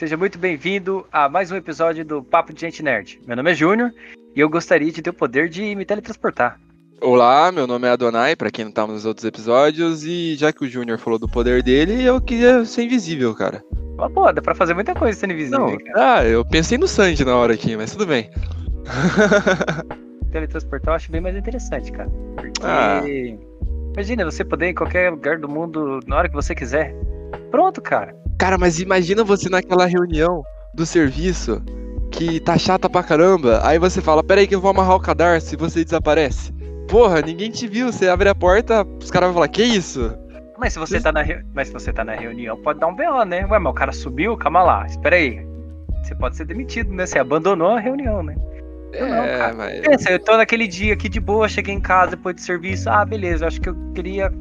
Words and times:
Seja 0.00 0.16
muito 0.16 0.38
bem-vindo 0.38 1.06
a 1.12 1.28
mais 1.28 1.52
um 1.52 1.56
episódio 1.56 2.02
do 2.06 2.22
Papo 2.22 2.54
de 2.54 2.60
Gente 2.62 2.82
Nerd. 2.82 3.20
Meu 3.26 3.36
nome 3.36 3.50
é 3.50 3.54
Júnior 3.54 3.92
e 4.34 4.40
eu 4.40 4.48
gostaria 4.48 4.90
de 4.90 5.02
ter 5.02 5.10
o 5.10 5.12
poder 5.12 5.50
de 5.50 5.74
me 5.74 5.84
teletransportar. 5.84 6.58
Olá, 7.02 7.52
meu 7.52 7.66
nome 7.66 7.86
é 7.86 7.90
Adonai, 7.90 8.34
para 8.34 8.50
quem 8.50 8.64
não 8.64 8.72
tá 8.72 8.86
nos 8.86 9.04
outros 9.04 9.26
episódios, 9.26 10.02
e 10.02 10.36
já 10.36 10.54
que 10.54 10.64
o 10.64 10.66
Júnior 10.66 10.96
falou 10.98 11.18
do 11.18 11.28
poder 11.28 11.62
dele, 11.62 12.02
eu 12.02 12.18
queria 12.18 12.64
ser 12.64 12.84
invisível, 12.84 13.34
cara. 13.34 13.62
Mas, 13.98 14.10
pô, 14.10 14.32
dá 14.32 14.40
pra 14.40 14.54
fazer 14.54 14.72
muita 14.72 14.94
coisa 14.94 15.20
sendo 15.20 15.34
invisível, 15.34 15.66
Não, 15.66 15.76
cara. 15.76 16.14
ah, 16.14 16.24
eu 16.24 16.46
pensei 16.46 16.78
no 16.78 16.88
Sanji 16.88 17.22
na 17.22 17.36
hora 17.36 17.52
aqui, 17.52 17.76
mas 17.76 17.92
tudo 17.92 18.06
bem. 18.06 18.30
Teletransportar 20.32 20.92
eu 20.92 20.96
acho 20.96 21.12
bem 21.12 21.20
mais 21.20 21.36
interessante, 21.36 21.92
cara. 21.92 22.08
Porque. 22.36 22.62
Ah. 22.64 23.02
Imagina 23.92 24.24
você 24.24 24.46
poder 24.46 24.68
ir 24.68 24.70
em 24.70 24.74
qualquer 24.74 25.10
lugar 25.10 25.38
do 25.38 25.46
mundo 25.46 26.00
na 26.06 26.16
hora 26.16 26.28
que 26.30 26.34
você 26.34 26.54
quiser. 26.54 26.94
Pronto, 27.50 27.82
cara. 27.82 28.18
Cara, 28.40 28.56
mas 28.56 28.80
imagina 28.80 29.22
você 29.22 29.50
naquela 29.50 29.84
reunião 29.84 30.42
do 30.72 30.86
serviço 30.86 31.62
que 32.10 32.40
tá 32.40 32.56
chata 32.56 32.88
pra 32.88 33.02
caramba, 33.02 33.60
aí 33.62 33.78
você 33.78 34.00
fala, 34.00 34.24
peraí 34.24 34.46
que 34.46 34.54
eu 34.54 34.60
vou 34.62 34.70
amarrar 34.70 34.96
o 34.96 35.00
cadarço 35.00 35.54
e 35.54 35.58
você 35.58 35.84
desaparece. 35.84 36.50
Porra, 36.88 37.20
ninguém 37.20 37.50
te 37.50 37.68
viu, 37.68 37.92
você 37.92 38.08
abre 38.08 38.30
a 38.30 38.34
porta, 38.34 38.82
os 38.98 39.10
caras 39.10 39.26
vão 39.26 39.34
falar, 39.34 39.48
que 39.48 39.62
isso? 39.62 40.16
Mas 40.58 40.72
se 40.72 40.78
você 40.78 40.98
tá 40.98 41.12
na, 41.12 41.20
re- 41.20 41.44
mas 41.54 41.68
se 41.68 41.74
você 41.74 41.92
tá 41.92 42.02
na 42.02 42.14
reunião, 42.14 42.56
pode 42.56 42.80
dar 42.80 42.86
um 42.86 42.96
BO, 42.96 43.24
né? 43.26 43.44
Ué, 43.44 43.58
mas 43.58 43.70
o 43.70 43.74
cara 43.74 43.92
subiu, 43.92 44.34
calma 44.38 44.62
lá, 44.62 44.86
espera 44.86 45.16
aí. 45.16 45.46
Você 46.02 46.14
pode 46.14 46.34
ser 46.34 46.46
demitido, 46.46 46.90
né? 46.94 47.04
Você 47.04 47.18
abandonou 47.18 47.72
a 47.72 47.78
reunião, 47.78 48.22
né? 48.22 48.34
Eu 48.94 49.06
não, 49.06 49.22
é, 49.22 49.36
cara. 49.38 49.54
mas... 49.54 49.80
Pensa, 49.80 50.10
eu 50.12 50.18
tô 50.18 50.38
naquele 50.38 50.66
dia 50.66 50.94
aqui 50.94 51.10
de 51.10 51.20
boa, 51.20 51.46
cheguei 51.46 51.74
em 51.74 51.80
casa 51.80 52.12
depois 52.12 52.36
do 52.36 52.40
serviço. 52.40 52.88
Ah, 52.88 53.04
beleza, 53.04 53.46
acho 53.46 53.60
que 53.60 53.68
eu 53.68 53.76
queria 53.94 54.32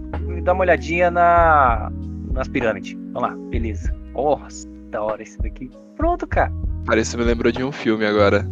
dar 0.44 0.54
uma 0.54 0.62
olhadinha 0.62 1.12
na 1.12 1.92
nas 2.40 2.48
pirâmides. 2.48 2.94
Vamos 3.14 3.22
lá, 3.30 3.36
beleza. 3.50 3.94
Porra, 4.14 4.48
da 4.90 5.04
hora 5.04 5.22
esse 5.22 5.38
daqui. 5.40 5.70
Pronto, 5.96 6.26
cara. 6.26 6.52
Parece 6.86 7.12
que 7.12 7.18
me 7.18 7.24
lembrou 7.24 7.52
de 7.52 7.64
um 7.64 7.72
filme 7.72 8.06
agora. 8.06 8.46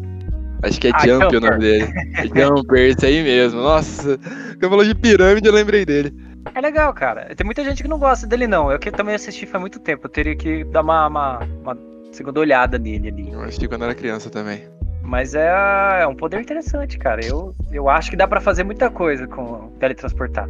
Acho 0.64 0.80
que 0.80 0.88
é 0.88 0.92
Ah, 0.94 1.00
Jump 1.08 1.26
o 1.26 1.32
Jumper. 1.32 1.52
nome 1.52 1.60
dele. 1.64 1.88
É 2.16 2.24
Jumper, 2.46 2.80
esse 2.90 3.06
aí 3.06 3.24
mesmo. 3.24 3.62
Nossa, 3.62 4.18
quando 4.60 4.70
falou 4.70 4.86
de 4.86 4.94
pirâmide 4.96 5.48
eu 5.48 5.54
lembrei 5.54 5.86
dele. 5.86 6.14
É 6.54 6.62
legal, 6.62 6.94
cara. 6.94 7.34
Tem 7.36 7.46
muita 7.46 7.64
gente 7.64 7.82
que 7.84 7.90
não 7.90 8.00
gosta 8.00 8.26
dele, 8.28 8.48
não. 8.48 8.72
Eu 8.72 8.80
que 8.80 8.90
também 8.92 9.16
assisti 9.16 9.46
faz 9.46 9.60
muito 9.62 9.80
tempo. 9.80 10.06
Eu 10.06 10.10
teria 10.10 10.36
que 10.36 10.64
dar 10.66 10.82
uma, 10.82 11.08
uma, 11.08 11.40
uma 11.62 11.78
segunda 12.12 12.40
olhada 12.40 12.78
nele 12.78 13.10
ali. 13.10 13.32
Eu 13.32 13.42
assisti 13.42 13.68
quando 13.68 13.84
era 13.84 13.94
criança 13.96 14.30
também. 14.30 14.64
Mas 15.04 15.36
é, 15.36 16.02
é 16.02 16.08
um 16.08 16.16
poder 16.16 16.42
interessante, 16.42 16.98
cara. 16.98 17.24
Eu, 17.26 17.56
eu 17.72 17.88
acho 17.88 18.10
que 18.10 18.18
dá 18.18 18.28
pra 18.28 18.42
fazer 18.42 18.64
muita 18.64 18.90
coisa 18.90 19.28
com 19.28 19.72
teletransportar. 19.80 20.50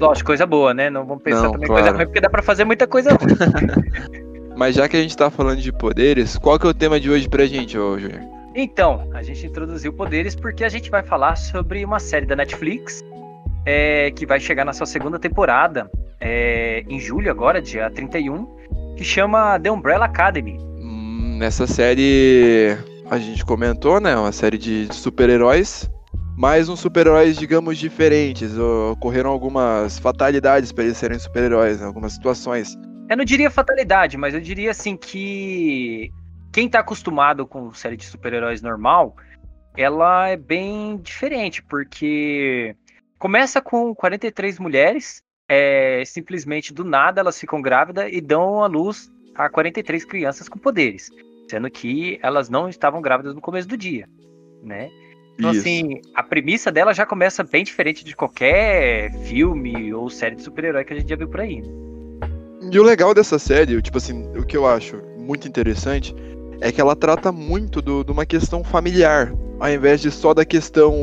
Lógico, 0.00 0.26
coisa 0.26 0.46
boa, 0.46 0.74
né? 0.74 0.90
Não 0.90 1.04
vamos 1.04 1.22
pensar 1.22 1.42
Não, 1.42 1.52
também 1.52 1.66
claro. 1.66 1.82
coisa 1.82 1.96
ruim, 1.96 2.06
porque 2.06 2.20
dá 2.20 2.30
pra 2.30 2.42
fazer 2.42 2.64
muita 2.64 2.86
coisa 2.86 3.10
ruim. 3.10 3.36
Mas 4.56 4.74
já 4.74 4.88
que 4.88 4.96
a 4.96 5.02
gente 5.02 5.16
tá 5.16 5.30
falando 5.30 5.60
de 5.60 5.72
poderes, 5.72 6.36
qual 6.36 6.58
que 6.58 6.66
é 6.66 6.70
o 6.70 6.74
tema 6.74 7.00
de 7.00 7.10
hoje 7.10 7.28
pra 7.28 7.46
gente, 7.46 7.78
ô 7.78 7.98
Júnior? 7.98 8.20
Então, 8.54 9.08
a 9.14 9.22
gente 9.22 9.46
introduziu 9.46 9.92
poderes 9.92 10.34
porque 10.34 10.64
a 10.64 10.68
gente 10.68 10.90
vai 10.90 11.02
falar 11.02 11.36
sobre 11.36 11.84
uma 11.84 11.98
série 11.98 12.26
da 12.26 12.36
Netflix 12.36 13.02
é, 13.64 14.10
que 14.10 14.26
vai 14.26 14.38
chegar 14.38 14.64
na 14.64 14.72
sua 14.72 14.86
segunda 14.86 15.18
temporada 15.18 15.90
é, 16.20 16.84
em 16.88 17.00
julho 17.00 17.30
agora, 17.30 17.62
dia 17.62 17.90
31, 17.90 18.46
que 18.96 19.04
chama 19.04 19.58
The 19.58 19.70
Umbrella 19.70 20.04
Academy. 20.04 20.58
Hum, 20.78 21.38
nessa 21.38 21.66
série 21.66 22.76
a 23.10 23.18
gente 23.18 23.44
comentou, 23.44 24.00
né? 24.00 24.16
Uma 24.16 24.32
série 24.32 24.58
de 24.58 24.88
super-heróis. 24.92 25.90
Mas 26.36 26.68
uns 26.68 26.80
super-heróis, 26.80 27.36
digamos, 27.36 27.78
diferentes. 27.78 28.56
Ocorreram 28.58 29.30
algumas 29.30 29.98
fatalidades 29.98 30.72
pra 30.72 30.84
eles 30.84 30.96
serem 30.96 31.18
super-heróis, 31.18 31.80
né? 31.80 31.86
algumas 31.86 32.14
situações. 32.14 32.76
Eu 33.08 33.16
não 33.16 33.24
diria 33.24 33.50
fatalidade, 33.50 34.16
mas 34.16 34.32
eu 34.32 34.40
diria 34.40 34.70
assim 34.70 34.96
que 34.96 36.10
quem 36.52 36.68
tá 36.68 36.80
acostumado 36.80 37.46
com 37.46 37.72
série 37.72 37.96
de 37.96 38.06
super-heróis 38.06 38.62
normal, 38.62 39.16
ela 39.76 40.28
é 40.28 40.36
bem 40.36 40.98
diferente, 40.98 41.62
porque 41.62 42.74
começa 43.18 43.60
com 43.60 43.94
43 43.94 44.58
mulheres, 44.58 45.22
é, 45.48 46.02
simplesmente 46.06 46.72
do 46.72 46.84
nada 46.84 47.20
elas 47.20 47.38
ficam 47.38 47.60
grávidas 47.60 48.10
e 48.10 48.20
dão 48.20 48.62
à 48.62 48.66
luz 48.66 49.10
a 49.34 49.48
43 49.48 50.04
crianças 50.04 50.48
com 50.48 50.58
poderes, 50.58 51.10
sendo 51.50 51.70
que 51.70 52.18
elas 52.22 52.48
não 52.48 52.68
estavam 52.68 53.02
grávidas 53.02 53.34
no 53.34 53.40
começo 53.40 53.68
do 53.68 53.76
dia, 53.76 54.08
né? 54.62 54.88
Então, 55.38 55.50
Isso. 55.50 55.60
assim, 55.60 56.00
a 56.14 56.22
premissa 56.22 56.70
dela 56.70 56.92
já 56.94 57.04
começa 57.06 57.42
bem 57.42 57.64
diferente 57.64 58.04
de 58.04 58.14
qualquer 58.14 59.12
filme 59.24 59.92
ou 59.92 60.08
série 60.10 60.36
de 60.36 60.42
super-herói 60.42 60.84
que 60.84 60.92
a 60.92 60.96
gente 60.98 61.08
já 61.08 61.16
viu 61.16 61.28
por 61.28 61.40
aí. 61.40 61.62
né? 61.62 61.68
E 62.70 62.78
o 62.78 62.82
legal 62.82 63.12
dessa 63.12 63.38
série, 63.38 63.80
tipo 63.82 63.98
assim, 63.98 64.28
o 64.36 64.44
que 64.46 64.56
eu 64.56 64.66
acho 64.66 64.96
muito 65.18 65.48
interessante 65.48 66.14
é 66.60 66.70
que 66.70 66.80
ela 66.80 66.94
trata 66.94 67.32
muito 67.32 67.82
do- 67.82 68.04
de 68.04 68.12
uma 68.12 68.24
questão 68.24 68.62
familiar, 68.62 69.32
ao 69.58 69.68
invés 69.70 70.00
de 70.00 70.10
só 70.10 70.32
da 70.32 70.44
questão. 70.44 70.94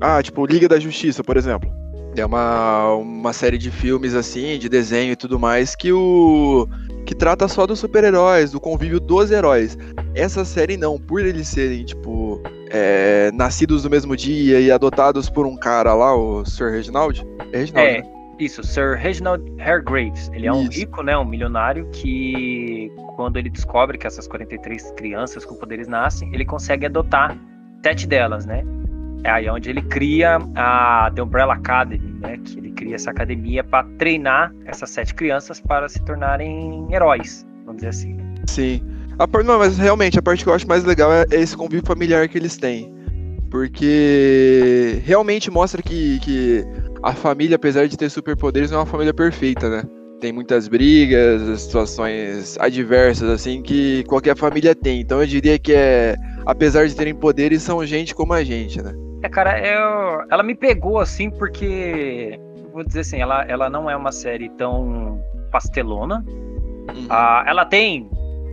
Ah, 0.00 0.20
tipo, 0.22 0.44
Liga 0.46 0.68
da 0.68 0.78
Justiça, 0.80 1.22
por 1.22 1.36
exemplo. 1.36 1.70
É 2.16 2.24
uma, 2.26 2.94
uma 2.94 3.32
série 3.32 3.56
de 3.58 3.70
filmes 3.70 4.14
assim, 4.14 4.58
de 4.58 4.68
desenho 4.68 5.12
e 5.12 5.16
tudo 5.16 5.38
mais, 5.38 5.76
que 5.76 5.92
o. 5.92 6.66
que 7.06 7.14
trata 7.14 7.46
só 7.46 7.64
dos 7.66 7.78
super-heróis, 7.78 8.50
do 8.50 8.58
convívio 8.60 8.98
dos 8.98 9.30
heróis. 9.30 9.78
Essa 10.14 10.44
série 10.44 10.76
não, 10.76 10.98
por 10.98 11.24
eles 11.24 11.46
serem, 11.46 11.84
tipo, 11.84 12.42
é, 12.70 13.30
nascidos 13.32 13.84
no 13.84 13.90
mesmo 13.90 14.16
dia 14.16 14.60
e 14.60 14.70
adotados 14.70 15.28
por 15.30 15.46
um 15.46 15.56
cara 15.56 15.94
lá, 15.94 16.14
o 16.14 16.44
Sr. 16.44 16.70
Reginald. 16.70 17.26
É 17.52 17.58
Reginald, 17.58 17.88
É, 17.88 18.02
né? 18.02 18.10
isso, 18.38 18.62
Sir 18.62 18.96
Reginald 18.96 19.42
Hargraves. 19.60 20.30
Ele 20.32 20.46
é 20.46 20.52
um 20.52 20.62
Isso. 20.62 20.80
rico, 20.80 21.02
né, 21.02 21.16
um 21.16 21.24
milionário 21.24 21.88
que 21.92 22.90
quando 23.16 23.36
ele 23.36 23.50
descobre 23.50 23.98
que 23.98 24.06
essas 24.06 24.28
43 24.28 24.92
crianças 24.92 25.44
com 25.44 25.54
poderes 25.56 25.88
nascem, 25.88 26.32
ele 26.32 26.44
consegue 26.44 26.86
adotar 26.86 27.36
sete 27.82 28.06
delas, 28.06 28.46
né? 28.46 28.62
É 29.24 29.30
aí 29.30 29.50
onde 29.50 29.68
ele 29.68 29.82
cria 29.82 30.38
a 30.54 31.10
The 31.12 31.22
Umbrella 31.22 31.54
Academy, 31.54 32.14
né? 32.20 32.38
Que 32.44 32.58
ele 32.58 32.70
cria 32.70 32.94
essa 32.94 33.10
academia 33.10 33.64
para 33.64 33.84
treinar 33.98 34.54
essas 34.64 34.90
sete 34.90 35.12
crianças 35.14 35.60
para 35.60 35.88
se 35.88 36.00
tornarem 36.04 36.86
heróis, 36.92 37.44
vamos 37.64 37.76
dizer 37.82 37.88
assim. 37.88 38.16
Sim. 38.46 38.80
A 39.18 39.26
par- 39.26 39.42
Não, 39.44 39.58
mas 39.58 39.76
realmente, 39.78 40.18
a 40.18 40.22
parte 40.22 40.44
que 40.44 40.50
eu 40.50 40.54
acho 40.54 40.68
mais 40.68 40.84
legal 40.84 41.12
é, 41.12 41.24
é 41.30 41.40
esse 41.40 41.56
convívio 41.56 41.84
familiar 41.86 42.28
que 42.28 42.38
eles 42.38 42.56
têm. 42.56 42.92
Porque 43.50 45.00
realmente 45.04 45.50
mostra 45.50 45.82
que, 45.82 46.20
que 46.20 46.64
a 47.02 47.12
família, 47.14 47.56
apesar 47.56 47.88
de 47.88 47.96
ter 47.96 48.10
superpoderes, 48.10 48.70
não 48.70 48.78
é 48.78 48.80
uma 48.80 48.86
família 48.86 49.14
perfeita, 49.14 49.68
né? 49.68 49.82
Tem 50.20 50.32
muitas 50.32 50.68
brigas, 50.68 51.60
situações 51.62 52.56
adversas, 52.60 53.28
assim, 53.30 53.62
que 53.62 54.04
qualquer 54.04 54.36
família 54.36 54.74
tem. 54.74 55.00
Então 55.00 55.20
eu 55.20 55.26
diria 55.26 55.58
que 55.58 55.72
é. 55.72 56.16
Apesar 56.44 56.86
de 56.86 56.94
terem 56.94 57.14
poderes, 57.14 57.62
são 57.62 57.84
gente 57.86 58.14
como 58.14 58.32
a 58.32 58.42
gente, 58.42 58.82
né? 58.82 58.92
É, 59.22 59.28
cara, 59.28 59.58
eu- 59.60 60.24
ela 60.30 60.42
me 60.42 60.54
pegou 60.54 60.98
assim 60.98 61.30
porque, 61.30 62.38
vou 62.72 62.84
dizer 62.84 63.00
assim, 63.00 63.20
ela, 63.20 63.44
ela 63.44 63.68
não 63.70 63.88
é 63.88 63.96
uma 63.96 64.12
série 64.12 64.48
tão 64.50 65.20
pastelona. 65.50 66.24
Ah, 67.08 67.44
ela 67.46 67.64
tem 67.64 68.08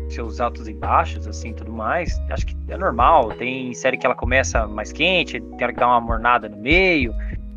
seus 0.09 0.39
altos 0.39 0.67
e 0.67 0.73
baixos, 0.73 1.27
assim, 1.27 1.53
tudo 1.53 1.71
mais. 1.71 2.19
Acho 2.29 2.45
que 2.45 2.55
é 2.69 2.77
normal. 2.77 3.29
Tem 3.33 3.73
série 3.73 3.97
que 3.97 4.05
ela 4.05 4.15
começa 4.15 4.67
mais 4.67 4.91
quente, 4.91 5.39
tem 5.39 5.63
hora 5.63 5.73
que 5.73 5.79
dá 5.79 5.87
uma 5.87 6.01
mornada 6.01 6.47
no 6.49 6.57
meio, 6.57 7.13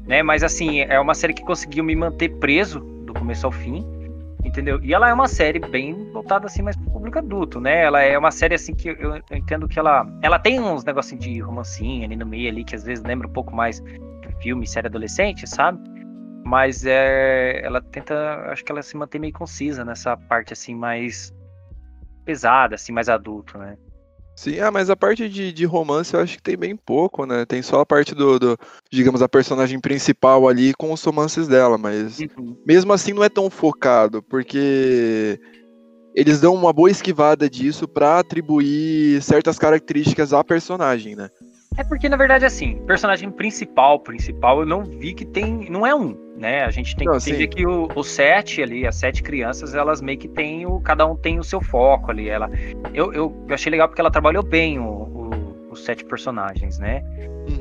né? 0.07 0.23
Mas 0.23 0.43
assim, 0.43 0.81
é 0.81 0.99
uma 0.99 1.15
série 1.15 1.35
que 1.35 1.43
conseguiu 1.43 1.85
me 1.85 1.95
manter 1.95 2.31
preso 2.39 2.81
do 2.81 3.13
começo 3.13 3.47
ao 3.47 3.53
fim, 3.53 3.85
entendeu? 4.45 4.81
E 4.83 4.95
ela 4.95 5.09
é 5.09 5.13
uma 5.13 5.29
série 5.29 5.59
bem 5.59 6.11
voltada 6.13 6.47
assim 6.47 6.63
mais 6.63 6.77
pro 6.77 6.91
público 6.91 7.19
adulto, 7.19 7.61
né? 7.61 7.85
Ela 7.85 8.03
é 8.03 8.17
uma 8.19 8.31
série 8.31 8.55
assim 8.55 8.75
que 8.75 8.89
eu, 8.89 9.17
eu 9.17 9.37
entendo 9.37 9.69
que 9.69 9.79
ela, 9.79 10.07
ela 10.23 10.39
tem 10.39 10.61
uns 10.61 10.85
negocinhos 10.85 11.25
de 11.25 11.39
romancinho 11.41 12.05
ali 12.05 12.17
no 12.17 12.27
meio 12.27 12.49
ali 12.49 12.65
que 12.65 12.75
às 12.75 12.85
vezes 12.85 13.05
lembra 13.05 13.27
um 13.27 13.33
pouco 13.33 13.55
mais 13.55 13.81
de 13.81 14.43
filme, 14.43 14.67
série 14.67 14.87
adolescente, 14.87 15.47
sabe? 15.47 15.79
Mas 16.45 16.87
é, 16.87 17.61
ela 17.63 17.81
tenta, 17.81 18.15
acho 18.51 18.65
que 18.65 18.73
ela 18.73 18.81
se 18.81 18.97
mantém 18.97 19.21
meio 19.21 19.33
concisa 19.33 19.85
nessa 19.85 20.17
parte 20.17 20.53
assim 20.53 20.75
mais 20.75 21.35
pesada, 22.29 22.75
assim, 22.75 22.93
mais 22.93 23.09
adulto, 23.09 23.57
né? 23.57 23.75
Sim, 24.37 24.61
ah, 24.61 24.71
mas 24.71 24.91
a 24.91 24.95
parte 24.95 25.31
de, 25.31 25.51
de 25.51 25.65
romance 25.65 26.13
eu 26.13 26.21
acho 26.21 26.37
que 26.37 26.43
tem 26.43 26.59
bem 26.59 26.77
pouco, 26.77 27.25
né? 27.25 27.47
Tem 27.47 27.63
só 27.63 27.81
a 27.81 27.87
parte 27.87 28.15
do, 28.15 28.39
do, 28.39 28.59
digamos, 28.93 29.23
a 29.23 29.29
personagem 29.29 29.81
principal 29.81 30.47
ali 30.47 30.75
com 30.75 30.93
os 30.93 31.03
romances 31.03 31.49
dela, 31.49 31.79
mas 31.79 32.19
mesmo 32.67 32.93
assim 32.93 33.15
não 33.15 33.25
é 33.25 33.31
tão 33.31 33.49
focado, 33.49 34.23
porque 34.23 35.41
eles 36.15 36.39
dão 36.39 36.55
uma 36.55 36.71
boa 36.71 36.91
esquivada 36.91 37.49
disso 37.49 37.89
pra 37.89 38.19
atribuir 38.19 39.23
certas 39.23 39.59
características 39.59 40.35
à 40.35 40.45
personagem, 40.45 41.17
né? 41.17 41.31
É 41.79 41.85
porque, 41.85 42.09
na 42.09 42.17
verdade, 42.17 42.45
assim, 42.45 42.77
personagem 42.87 43.31
principal, 43.31 44.01
principal, 44.01 44.59
eu 44.61 44.67
não 44.67 44.83
vi 44.83 45.15
que 45.15 45.25
tem. 45.25 45.71
Não 45.71 45.87
é 45.87 45.95
um, 45.95 46.17
né? 46.37 46.65
A 46.65 46.71
gente 46.73 46.97
tem 46.97 47.07
Não, 47.07 47.13
que 47.17 47.19
entender 47.31 47.45
sim. 47.45 47.49
que 47.51 47.65
o, 47.67 47.89
o 47.95 48.03
sete 48.03 48.61
ali, 48.61 48.85
as 48.85 48.97
sete 48.97 49.23
crianças, 49.23 49.77
elas 49.77 50.01
meio 50.01 50.19
que 50.19 50.27
têm 50.27 50.67
o. 50.67 50.81
Cada 50.81 51.07
um 51.07 51.15
tem 51.15 51.39
o 51.39 51.45
seu 51.45 51.61
foco 51.61 52.11
ali. 52.11 52.29
Ela, 52.29 52.51
eu, 52.93 53.13
eu 53.13 53.47
achei 53.51 53.71
legal 53.71 53.87
porque 53.89 54.01
ela 54.01 54.11
trabalhou 54.11 54.43
bem 54.43 54.81
o, 54.81 54.85
o- 54.85 55.69
os 55.71 55.85
sete 55.85 56.05
personagens, 56.05 56.81
né? 56.81 57.01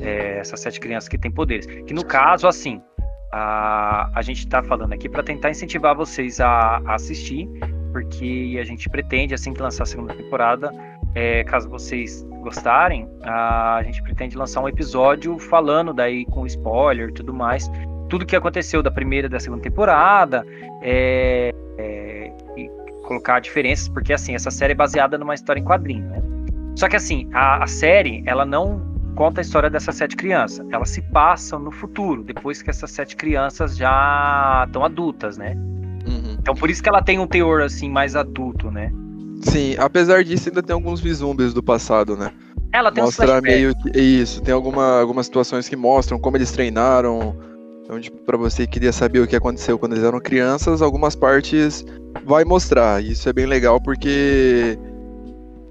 É, 0.02 0.38
essas 0.40 0.58
sete 0.58 0.80
crianças 0.80 1.08
que 1.08 1.16
têm 1.16 1.30
poderes. 1.30 1.66
Que 1.66 1.94
no 1.94 2.04
caso, 2.04 2.48
assim, 2.48 2.82
a, 3.32 4.10
a 4.12 4.22
gente 4.22 4.48
tá 4.48 4.62
falando 4.64 4.92
aqui 4.94 5.08
para 5.08 5.22
tentar 5.22 5.50
incentivar 5.50 5.94
vocês 5.94 6.40
a, 6.40 6.80
a 6.84 6.94
assistir, 6.96 7.48
porque 7.92 8.58
a 8.60 8.64
gente 8.64 8.88
pretende, 8.88 9.32
assim 9.32 9.52
que 9.54 9.62
lançar 9.62 9.84
a 9.84 9.86
segunda 9.86 10.12
temporada, 10.12 10.72
é, 11.18 11.42
caso 11.42 11.68
vocês 11.68 12.22
gostarem, 12.42 13.08
a 13.24 13.80
gente 13.82 14.00
pretende 14.04 14.36
lançar 14.36 14.60
um 14.60 14.68
episódio 14.68 15.36
falando 15.36 15.92
daí 15.92 16.24
com 16.26 16.46
spoiler 16.46 17.08
e 17.08 17.12
tudo 17.12 17.34
mais, 17.34 17.68
tudo 18.08 18.24
que 18.24 18.36
aconteceu 18.36 18.84
da 18.84 18.90
primeira 18.90 19.26
e 19.26 19.30
da 19.30 19.40
segunda 19.40 19.60
temporada, 19.60 20.46
é, 20.80 21.52
é, 21.76 22.32
e 22.56 22.70
colocar 23.04 23.40
diferenças, 23.40 23.88
porque 23.88 24.12
assim, 24.12 24.36
essa 24.36 24.48
série 24.48 24.74
é 24.74 24.76
baseada 24.76 25.18
numa 25.18 25.34
história 25.34 25.58
em 25.58 25.64
quadrinho, 25.64 26.06
né? 26.08 26.22
Só 26.76 26.88
que 26.88 26.94
assim, 26.94 27.28
a, 27.32 27.64
a 27.64 27.66
série, 27.66 28.22
ela 28.24 28.46
não 28.46 28.80
conta 29.16 29.40
a 29.40 29.42
história 29.42 29.68
dessas 29.68 29.96
sete 29.96 30.14
crianças. 30.14 30.64
Elas 30.70 30.90
se 30.90 31.02
passam 31.02 31.58
no 31.58 31.72
futuro, 31.72 32.22
depois 32.22 32.62
que 32.62 32.70
essas 32.70 32.92
sete 32.92 33.16
crianças 33.16 33.76
já 33.76 34.62
estão 34.64 34.84
adultas, 34.84 35.36
né? 35.36 35.56
Uhum. 36.06 36.36
Então 36.38 36.54
por 36.54 36.70
isso 36.70 36.80
que 36.80 36.88
ela 36.88 37.02
tem 37.02 37.18
um 37.18 37.26
teor 37.26 37.62
assim 37.62 37.90
mais 37.90 38.14
adulto, 38.14 38.70
né? 38.70 38.92
Sim, 39.42 39.76
apesar 39.78 40.24
disso 40.24 40.48
ainda 40.48 40.62
tem 40.62 40.74
alguns 40.74 41.00
vislumbres 41.00 41.52
do 41.52 41.62
passado, 41.62 42.16
né? 42.16 42.32
Ela 42.72 42.92
tem 42.92 43.02
Mostra 43.02 43.40
meio 43.40 43.74
que 43.74 43.98
isso, 43.98 44.42
tem 44.42 44.52
alguma, 44.52 45.00
algumas 45.00 45.26
situações 45.26 45.68
que 45.68 45.76
mostram 45.76 46.18
como 46.18 46.36
eles 46.36 46.50
treinaram. 46.50 47.36
Então, 47.82 47.98
tipo, 47.98 48.18
para 48.18 48.36
você 48.36 48.66
que 48.66 48.74
queria 48.74 48.92
saber 48.92 49.20
o 49.20 49.26
que 49.26 49.34
aconteceu 49.34 49.78
quando 49.78 49.92
eles 49.92 50.04
eram 50.04 50.20
crianças, 50.20 50.82
algumas 50.82 51.16
partes 51.16 51.84
vai 52.24 52.44
mostrar. 52.44 53.02
Isso 53.02 53.28
é 53.28 53.32
bem 53.32 53.46
legal 53.46 53.80
porque 53.80 54.78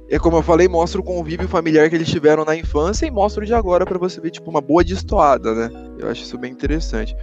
é 0.10 0.18
como 0.18 0.38
eu 0.38 0.42
falei, 0.42 0.68
mostra 0.68 1.00
o 1.00 1.04
convívio 1.04 1.48
familiar 1.48 1.90
que 1.90 1.96
eles 1.96 2.10
tiveram 2.10 2.46
na 2.46 2.56
infância 2.56 3.06
e 3.06 3.12
mostra 3.12 3.44
o 3.44 3.46
de 3.46 3.54
agora 3.54 3.86
para 3.86 4.00
você 4.00 4.20
ver 4.20 4.32
tipo 4.32 4.50
uma 4.50 4.62
boa 4.62 4.84
destoada, 4.84 5.54
né? 5.54 5.70
Eu 6.00 6.10
acho 6.10 6.24
isso 6.24 6.38
bem 6.38 6.52
interessante. 6.52 7.16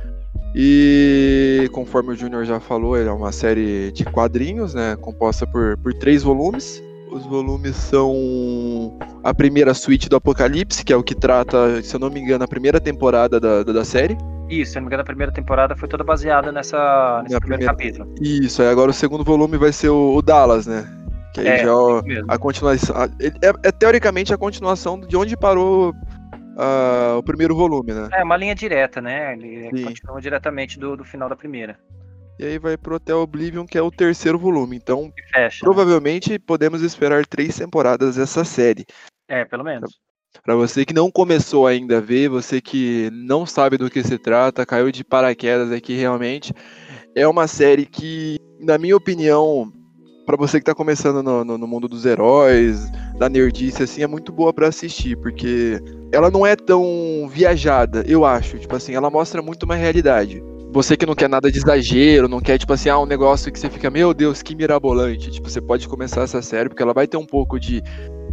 E 0.54 1.68
conforme 1.72 2.12
o 2.12 2.14
Júnior 2.14 2.44
já 2.44 2.60
falou, 2.60 2.96
é 2.96 3.10
uma 3.10 3.32
série 3.32 3.90
de 3.90 4.04
quadrinhos, 4.04 4.72
né? 4.72 4.96
Composta 5.00 5.46
por, 5.46 5.76
por 5.78 5.92
três 5.94 6.22
volumes. 6.22 6.82
Os 7.10 7.26
volumes 7.26 7.76
são 7.76 8.96
a 9.22 9.32
primeira 9.34 9.74
suíte 9.74 10.08
do 10.08 10.16
Apocalipse, 10.16 10.84
que 10.84 10.92
é 10.92 10.96
o 10.96 11.02
que 11.02 11.14
trata, 11.14 11.82
se 11.82 11.94
eu 11.94 12.00
não 12.00 12.10
me 12.10 12.20
engano, 12.20 12.44
a 12.44 12.48
primeira 12.48 12.80
temporada 12.80 13.40
da, 13.40 13.62
da, 13.62 13.72
da 13.72 13.84
série. 13.84 14.16
Isso, 14.48 14.72
se 14.72 14.76
não 14.76 14.82
me 14.82 14.88
engano, 14.88 15.02
a 15.02 15.06
primeira 15.06 15.32
temporada 15.32 15.76
foi 15.76 15.88
toda 15.88 16.04
baseada 16.04 16.52
nessa, 16.52 17.22
nesse 17.22 17.38
primeiro 17.40 17.64
primeira... 17.64 17.72
capítulo. 17.72 18.14
Isso, 18.20 18.62
aí 18.62 18.68
agora 18.68 18.90
o 18.90 18.94
segundo 18.94 19.24
volume 19.24 19.56
vai 19.56 19.72
ser 19.72 19.88
o, 19.88 20.14
o 20.14 20.22
Dallas, 20.22 20.66
né? 20.66 20.86
Que 21.34 21.40
aí 21.40 21.48
é, 21.48 21.64
já 21.64 21.72
a 22.28 22.38
continuação. 22.38 22.96
É, 23.20 23.68
é, 23.68 23.72
teoricamente 23.72 24.32
a 24.32 24.38
continuação 24.38 25.00
de 25.00 25.16
onde 25.16 25.36
parou 25.36 25.92
uh, 26.54 27.18
o 27.18 27.22
primeiro 27.22 27.54
volume, 27.54 27.92
né? 27.92 28.08
É 28.12 28.24
uma 28.24 28.36
linha 28.36 28.54
direta, 28.54 29.00
né? 29.00 29.32
Ele 29.34 29.70
Sim. 29.76 29.84
continua 29.84 30.20
diretamente 30.20 30.78
do, 30.78 30.96
do 30.96 31.04
final 31.04 31.28
da 31.28 31.36
primeira. 31.36 31.78
E 32.38 32.44
aí 32.44 32.58
vai 32.58 32.76
pro 32.76 32.96
Hotel 32.96 33.18
Oblivion, 33.18 33.64
que 33.64 33.78
é 33.78 33.82
o 33.82 33.90
terceiro 33.90 34.38
volume. 34.38 34.76
Então, 34.76 35.12
fecha, 35.32 35.56
né? 35.56 35.60
provavelmente 35.60 36.32
né? 36.32 36.38
podemos 36.44 36.82
esperar 36.82 37.24
três 37.26 37.56
temporadas 37.56 38.16
dessa 38.16 38.44
série. 38.44 38.84
É, 39.28 39.44
pelo 39.44 39.62
menos. 39.62 40.00
Para 40.42 40.56
você 40.56 40.84
que 40.84 40.92
não 40.92 41.10
começou 41.10 41.66
ainda 41.66 41.98
a 41.98 42.00
ver, 42.00 42.28
você 42.28 42.60
que 42.60 43.08
não 43.12 43.46
sabe 43.46 43.78
do 43.78 43.88
que 43.88 44.02
se 44.02 44.18
trata, 44.18 44.66
caiu 44.66 44.90
de 44.90 45.04
paraquedas 45.04 45.70
aqui 45.70 45.94
realmente, 45.94 46.52
é 47.14 47.26
uma 47.26 47.46
série 47.46 47.86
que, 47.86 48.36
na 48.60 48.76
minha 48.76 48.96
opinião, 48.96 49.72
para 50.24 50.36
você 50.36 50.58
que 50.58 50.64
tá 50.64 50.74
começando 50.74 51.22
no, 51.22 51.44
no, 51.44 51.58
no, 51.58 51.66
mundo 51.66 51.86
dos 51.86 52.04
heróis, 52.06 52.90
da 53.18 53.28
nerdice, 53.28 53.82
assim, 53.82 54.02
é 54.02 54.06
muito 54.06 54.32
boa 54.32 54.52
para 54.52 54.68
assistir, 54.68 55.16
porque 55.16 55.78
ela 56.12 56.30
não 56.30 56.46
é 56.46 56.56
tão 56.56 57.28
viajada, 57.30 58.04
eu 58.06 58.24
acho. 58.24 58.58
Tipo 58.58 58.76
assim, 58.76 58.94
ela 58.94 59.10
mostra 59.10 59.42
muito 59.42 59.64
uma 59.64 59.74
realidade. 59.74 60.42
Você 60.72 60.96
que 60.96 61.06
não 61.06 61.14
quer 61.14 61.28
nada 61.28 61.52
de 61.52 61.58
exagero, 61.58 62.28
não 62.28 62.40
quer, 62.40 62.58
tipo 62.58 62.72
assim, 62.72 62.88
ah, 62.88 62.98
um 62.98 63.06
negócio 63.06 63.52
que 63.52 63.58
você 63.58 63.70
fica, 63.70 63.90
meu 63.90 64.12
Deus, 64.12 64.42
que 64.42 64.56
mirabolante. 64.56 65.30
Tipo, 65.30 65.48
você 65.48 65.60
pode 65.60 65.86
começar 65.86 66.22
essa 66.22 66.42
série, 66.42 66.68
porque 66.68 66.82
ela 66.82 66.94
vai 66.94 67.06
ter 67.06 67.16
um 67.16 67.26
pouco 67.26 67.60
de, 67.60 67.80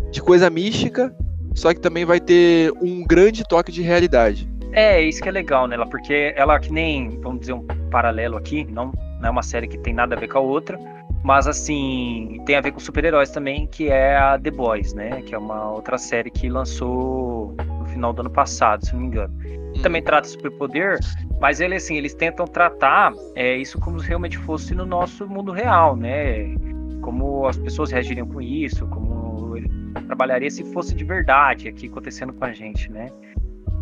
de 0.10 0.22
coisa 0.22 0.50
mística, 0.50 1.14
só 1.54 1.74
que 1.74 1.80
também 1.80 2.06
vai 2.06 2.20
ter 2.20 2.72
um 2.82 3.04
grande 3.04 3.44
toque 3.44 3.72
de 3.72 3.82
realidade. 3.82 4.50
É, 4.72 5.02
isso 5.02 5.22
que 5.22 5.28
é 5.28 5.32
legal 5.32 5.68
nela, 5.68 5.86
porque 5.86 6.34
ela 6.36 6.58
que 6.60 6.72
nem, 6.72 7.20
vamos 7.20 7.42
dizer, 7.42 7.54
um 7.54 7.66
paralelo 7.92 8.38
aqui, 8.38 8.66
não, 8.72 8.92
não 9.20 9.28
é 9.28 9.30
uma 9.30 9.44
série 9.44 9.68
que 9.68 9.78
tem 9.78 9.94
nada 9.94 10.16
a 10.16 10.20
ver 10.20 10.30
com 10.30 10.38
a 10.38 10.42
outra, 10.42 10.80
mas 11.24 11.48
assim, 11.48 12.42
tem 12.46 12.56
a 12.56 12.62
ver 12.62 12.72
com 12.72 12.80
super-heróis 12.80 13.30
também, 13.30 13.68
que 13.68 13.90
é 13.90 14.18
a 14.18 14.40
The 14.40 14.50
Boys, 14.50 14.94
né? 14.94 15.22
Que 15.22 15.36
é 15.36 15.38
uma 15.38 15.72
outra 15.72 15.98
série 15.98 16.32
que 16.32 16.50
lançou 16.50 17.56
no 17.80 17.86
final 17.86 18.12
do 18.12 18.22
ano 18.22 18.30
passado, 18.30 18.86
se 18.86 18.94
não 18.94 19.02
me 19.02 19.08
engano. 19.08 19.34
Hum. 19.46 19.82
Também 19.84 20.02
trata 20.02 20.28
superpoder, 20.28 21.00
mas 21.40 21.62
ele 21.62 21.76
assim, 21.76 21.96
eles 21.96 22.16
tentam 22.16 22.48
tratar 22.48 23.14
é, 23.36 23.56
isso 23.56 23.80
como 23.80 24.00
se 24.00 24.08
realmente 24.08 24.38
fosse 24.40 24.74
no 24.74 24.86
nosso 24.86 25.28
mundo 25.28 25.52
real, 25.52 25.96
né? 25.96 26.56
Como 27.02 27.48
as 27.48 27.58
pessoas 27.58 27.92
reagiriam 27.92 28.28
com 28.28 28.42
isso, 28.42 28.88
como 28.88 29.56
ele 29.56 29.70
trabalharia 30.08 30.50
se 30.50 30.64
fosse 30.74 30.96
de 30.96 31.04
verdade 31.04 31.68
aqui 31.68 31.86
acontecendo 31.88 32.34
com 32.34 32.46
a 32.46 32.52
gente, 32.52 32.92
né? 32.92 33.10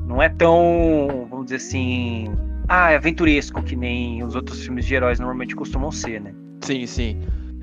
Não 0.06 0.22
é 0.22 0.28
tão, 0.28 1.28
vamos 1.30 1.46
dizer 1.46 1.58
assim, 1.58 2.26
ah, 2.68 2.88
aventuresco 2.88 3.64
que 3.64 3.76
nem 3.76 4.24
os 4.24 4.36
outros 4.36 4.62
filmes 4.62 4.86
de 4.86 4.96
heróis 4.96 5.20
normalmente 5.20 5.56
costumam 5.56 5.92
ser, 5.92 6.20
né? 6.20 6.34
Sim, 6.62 6.86
sim. 6.86 7.22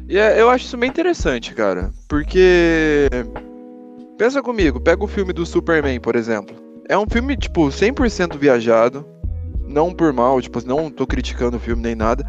E 0.08 0.19
é, 0.19 0.40
eu 0.40 0.48
acho 0.48 0.66
isso 0.66 0.76
bem 0.76 0.88
interessante, 0.88 1.54
cara. 1.54 1.90
Porque. 2.08 3.08
Pensa 4.16 4.43
comigo, 4.43 4.81
pega 4.81 5.04
o 5.04 5.08
filme 5.08 5.32
do 5.32 5.44
Superman, 5.44 6.00
por 6.00 6.16
exemplo. 6.16 6.56
É 6.88 6.96
um 6.96 7.06
filme, 7.10 7.37
tipo, 7.37 7.69
100% 7.69 8.38
viajado. 8.38 9.04
Não 9.66 9.93
por 9.93 10.12
mal, 10.12 10.40
tipo, 10.40 10.64
não 10.64 10.90
tô 10.90 11.06
criticando 11.06 11.56
o 11.56 11.60
filme 11.60 11.82
nem 11.82 11.94
nada. 11.94 12.25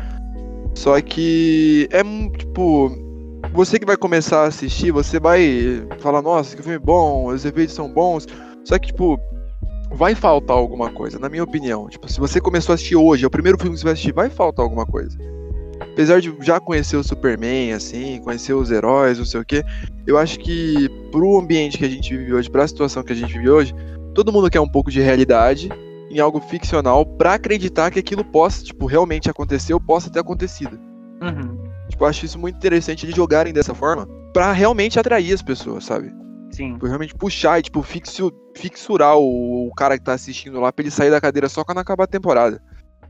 Só 0.74 1.00
que 1.00 1.88
é, 1.92 2.02
tipo, 2.38 2.92
você 3.54 3.80
que 3.80 3.86
vai 3.86 3.96
começar 3.96 4.42
a 4.44 4.48
assistir, 4.48 4.92
você 4.92 5.20
vai 5.20 5.88
falar, 6.00 6.22
nossa, 6.22 6.56
que 6.56 6.64
filme 6.64 6.80
bom, 6.80 7.28
os 7.28 7.46
efeitos 7.46 7.76
são 7.76 7.90
bons. 7.90 8.28
Só 8.66 8.78
que, 8.80 8.88
tipo, 8.88 9.20
vai 9.92 10.16
faltar 10.16 10.58
alguma 10.58 10.90
coisa, 10.92 11.20
na 11.20 11.30
minha 11.30 11.44
opinião. 11.44 11.88
Tipo, 11.88 12.12
se 12.12 12.20
você 12.20 12.42
começou 12.42 12.74
a 12.74 12.76
assistir 12.76 12.96
hoje, 12.96 13.24
é 13.24 13.28
o 13.28 13.32
primeiro 13.32 13.58
filme 13.58 13.76
que 13.76 13.80
você 13.80 13.86
vai 13.86 13.94
assistir, 13.94 14.14
vai 14.14 14.30
faltar 14.30 14.64
alguma 14.64 14.86
coisa 14.86 15.18
apesar 15.98 16.22
de 16.22 16.32
já 16.42 16.60
conhecer 16.60 16.96
o 16.96 17.04
Superman, 17.04 17.74
assim, 17.74 18.22
conhecer 18.22 18.54
os 18.54 18.70
heróis, 18.70 19.18
não 19.18 19.26
sei 19.26 19.42
o 19.42 19.46
quê, 19.46 19.64
eu 20.06 20.16
acho 20.16 20.38
que 20.38 20.88
pro 21.12 21.40
ambiente 21.40 21.76
que 21.76 21.86
a 21.86 21.90
gente 21.90 22.16
vive 22.16 22.36
hoje, 22.36 22.48
pra 22.52 22.68
situação 22.68 23.02
que 23.02 23.12
a 23.12 23.16
gente 23.16 23.34
vive 23.34 23.50
hoje, 23.50 23.74
todo 24.14 24.32
mundo 24.32 24.48
quer 24.48 24.60
um 24.60 24.70
pouco 24.70 24.92
de 24.92 25.02
realidade 25.02 25.70
em 26.12 26.20
algo 26.20 26.40
ficcional 26.40 27.04
para 27.04 27.34
acreditar 27.34 27.90
que 27.90 27.98
aquilo 27.98 28.24
possa, 28.24 28.64
tipo, 28.64 28.86
realmente 28.86 29.28
acontecer 29.28 29.74
ou 29.74 29.82
possa 29.82 30.08
ter 30.08 30.20
acontecido. 30.20 30.80
Uhum. 31.20 31.64
Tipo, 31.90 32.04
eu 32.04 32.08
acho 32.08 32.26
isso 32.26 32.38
muito 32.38 32.58
interessante 32.58 33.04
eles 33.04 33.16
jogarem 33.16 33.52
dessa 33.52 33.74
forma 33.74 34.08
para 34.32 34.52
realmente 34.52 35.00
atrair 35.00 35.34
as 35.34 35.42
pessoas, 35.42 35.84
sabe? 35.84 36.14
Sim. 36.52 36.74
Tipo, 36.74 36.86
realmente 36.86 37.16
puxar 37.16 37.58
e, 37.58 37.64
tipo, 37.64 37.82
fixu, 37.82 38.32
fixurar 38.56 39.18
o, 39.18 39.68
o, 39.68 39.74
cara 39.74 39.98
que 39.98 40.04
tá 40.04 40.14
assistindo 40.14 40.60
lá 40.60 40.72
pra 40.72 40.84
ele 40.84 40.92
sair 40.92 41.10
da 41.10 41.20
cadeira 41.20 41.50
só 41.50 41.64
quando 41.64 41.80
acabar 41.80 42.04
a 42.04 42.08
temporada. 42.08 42.62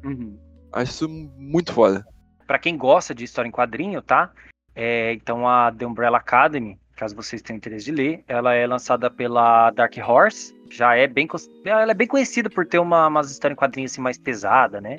Uhum. 0.05 0.37
Acho 0.71 0.91
isso 0.91 1.09
muito 1.09 1.73
foda 1.73 2.05
para 2.47 2.57
quem 2.57 2.77
gosta 2.77 3.13
de 3.13 3.25
história 3.25 3.47
em 3.47 3.51
quadrinho, 3.51 4.01
tá? 4.01 4.31
É, 4.73 5.13
então 5.13 5.47
a 5.47 5.71
The 5.71 5.85
Umbrella 5.85 6.17
Academy, 6.17 6.79
caso 6.95 7.15
vocês 7.15 7.41
tenham 7.41 7.57
interesse 7.57 7.85
de 7.85 7.91
ler, 7.91 8.23
ela 8.27 8.53
é 8.53 8.65
lançada 8.65 9.11
pela 9.11 9.69
Dark 9.71 9.93
Horse, 9.97 10.55
já 10.69 10.95
é 10.95 11.07
bem 11.07 11.27
ela 11.65 11.91
é 11.91 11.93
bem 11.93 12.07
conhecida 12.07 12.49
por 12.49 12.65
ter 12.65 12.79
uma 12.79 13.07
umas 13.07 13.29
histórias 13.29 13.55
em 13.55 13.59
quadrinhos 13.59 13.91
assim 13.91 14.01
mais 14.01 14.17
pesada, 14.17 14.79
né? 14.79 14.97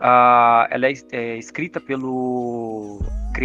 Ah, 0.00 0.68
ela 0.70 0.86
é, 0.86 0.92
é, 1.12 1.36
escrita 1.36 1.80
pelo 1.80 3.00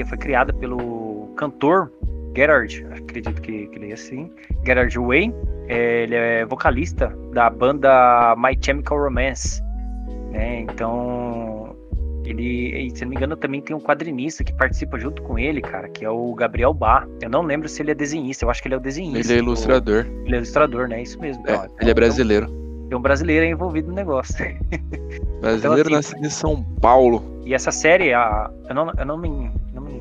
foi 0.07 0.17
criada 0.17 0.51
pelo 0.51 1.33
cantor 1.37 1.91
Gerard, 2.35 2.83
acredito 2.91 3.41
que, 3.41 3.67
que 3.67 3.75
ele 3.75 3.91
é 3.91 3.93
assim, 3.93 4.31
Gerard 4.65 4.97
Way. 4.97 5.33
É, 5.67 6.03
ele 6.03 6.15
é 6.15 6.45
vocalista 6.45 7.15
da 7.31 7.49
banda 7.49 8.35
My 8.37 8.57
Chemical 8.59 8.97
Romance, 8.97 9.61
né? 10.31 10.61
Então 10.61 11.52
ele, 12.25 12.89
se 12.95 13.03
não 13.03 13.09
me 13.09 13.15
engano, 13.17 13.35
também 13.35 13.61
tem 13.61 13.75
um 13.75 13.79
quadrinista 13.79 14.43
que 14.43 14.53
participa 14.53 14.97
junto 14.97 15.21
com 15.21 15.37
ele, 15.37 15.61
cara, 15.61 15.89
que 15.89 16.05
é 16.05 16.09
o 16.09 16.33
Gabriel 16.33 16.73
Bar. 16.73 17.07
Eu 17.21 17.29
não 17.29 17.41
lembro 17.41 17.67
se 17.67 17.81
ele 17.81 17.91
é 17.91 17.95
desenhista, 17.95 18.45
eu 18.45 18.49
acho 18.49 18.61
que 18.61 18.67
ele 18.67 18.75
é 18.75 18.77
o 18.77 18.81
desenhista. 18.81 19.31
Ele 19.31 19.39
é 19.39 19.43
ilustrador. 19.43 20.05
O... 20.05 20.25
Ele 20.25 20.35
é 20.35 20.37
ilustrador, 20.37 20.87
né? 20.87 21.01
Isso 21.01 21.19
mesmo. 21.19 21.43
É, 21.47 21.67
ele 21.81 21.91
é 21.91 21.93
brasileiro. 21.93 22.47
Tem 22.87 22.97
um 22.97 23.01
brasileiro 23.01 23.45
envolvido 23.45 23.89
no 23.89 23.95
negócio. 23.95 24.35
Brasileiro 25.41 25.89
então, 25.89 25.99
assim, 25.99 26.13
nascido 26.13 26.25
em 26.25 26.29
São 26.29 26.63
Paulo. 26.79 27.41
E 27.45 27.53
essa 27.53 27.71
série, 27.71 28.13
a, 28.13 28.49
eu, 28.69 28.75
não, 28.75 28.91
eu 28.97 29.05
não, 29.05 29.17
me, 29.17 29.51
não, 29.73 29.81
me, 29.81 29.99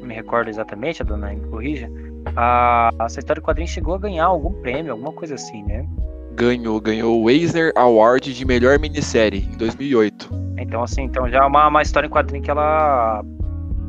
não 0.00 0.08
me 0.08 0.14
recordo 0.14 0.48
exatamente, 0.48 1.00
a 1.00 1.04
dona 1.04 1.32
me 1.32 1.40
corrija. 1.48 1.88
A, 2.34 2.90
essa 3.02 3.20
história 3.20 3.40
do 3.40 3.44
quadrinho 3.44 3.68
chegou 3.68 3.94
a 3.94 3.98
ganhar 3.98 4.24
algum 4.24 4.52
prêmio, 4.62 4.90
alguma 4.90 5.12
coisa 5.12 5.36
assim, 5.36 5.62
né? 5.62 5.86
Ganhou, 6.34 6.80
ganhou 6.80 7.22
o 7.22 7.30
Eisner 7.30 7.72
Award 7.76 8.34
de 8.34 8.44
melhor 8.44 8.78
minissérie 8.78 9.48
em 9.52 9.56
2008. 9.56 10.30
Então, 10.58 10.82
assim, 10.82 11.02
então 11.02 11.28
já 11.28 11.38
é 11.38 11.46
uma, 11.46 11.68
uma 11.68 11.82
história 11.82 12.06
em 12.06 12.10
quadrinho 12.10 12.42
que 12.42 12.50
ela. 12.50 13.22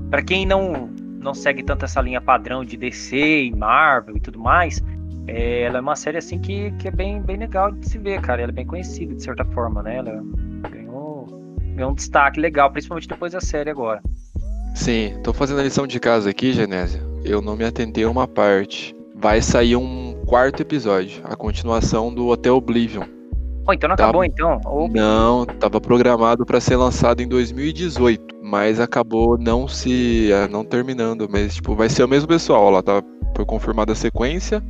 para 0.09 0.21
quem 0.21 0.45
não, 0.45 0.87
não 1.19 1.33
segue 1.33 1.63
tanto 1.63 1.85
essa 1.85 1.99
linha 2.01 2.21
padrão 2.21 2.63
de 2.63 2.77
DC 2.77 3.45
e 3.45 3.55
Marvel 3.55 4.17
e 4.17 4.19
tudo 4.19 4.39
mais, 4.39 4.81
é, 5.27 5.63
ela 5.63 5.79
é 5.79 5.81
uma 5.81 5.95
série 5.95 6.17
assim 6.17 6.39
que, 6.39 6.71
que 6.73 6.87
é 6.87 6.91
bem, 6.91 7.21
bem 7.21 7.37
legal 7.37 7.71
de 7.71 7.89
se 7.89 7.97
ver, 7.97 8.21
cara. 8.21 8.41
Ela 8.41 8.51
é 8.51 8.55
bem 8.55 8.65
conhecida 8.65 9.15
de 9.15 9.23
certa 9.23 9.43
forma, 9.45 9.81
né? 9.81 9.97
Ela 9.97 10.21
ganhou, 10.69 11.25
ganhou 11.75 11.91
um 11.91 11.95
destaque 11.95 12.39
legal, 12.39 12.71
principalmente 12.71 13.07
depois 13.07 13.33
da 13.33 13.41
série 13.41 13.69
agora. 13.69 14.01
Sim, 14.75 15.17
tô 15.23 15.33
fazendo 15.33 15.61
a 15.61 15.63
lição 15.63 15.87
de 15.87 15.99
casa 15.99 16.29
aqui, 16.29 16.51
Genésia. 16.51 17.01
Eu 17.23 17.41
não 17.41 17.55
me 17.55 17.63
atentei 17.63 18.03
a 18.03 18.09
uma 18.09 18.27
parte. 18.27 18.95
Vai 19.15 19.41
sair 19.41 19.75
um 19.75 20.04
quarto 20.25 20.61
episódio, 20.61 21.21
a 21.23 21.35
continuação 21.35 22.13
do 22.13 22.27
Hotel 22.27 22.55
Oblivion. 22.55 23.03
Oh, 23.67 23.73
então 23.73 23.87
não 23.87 23.95
acabou 23.95 24.23
então? 24.23 24.59
Ou... 24.65 24.87
Não, 24.87 25.45
tava 25.45 25.81
programado 25.81 26.45
para 26.45 26.59
ser 26.59 26.75
lançado 26.75 27.21
em 27.21 27.27
2018, 27.27 28.35
mas 28.43 28.79
acabou 28.79 29.37
não 29.37 29.67
se 29.67 30.31
é, 30.31 30.47
não 30.47 30.63
terminando, 30.63 31.27
mas 31.29 31.55
tipo, 31.55 31.75
vai 31.75 31.89
ser 31.89 32.03
o 32.03 32.07
mesmo 32.07 32.27
pessoal, 32.27 32.69
lá 32.69 32.83
tá 32.83 33.03
foi 33.35 33.45
confirmada 33.45 33.93
a 33.93 33.95
sequência. 33.95 34.63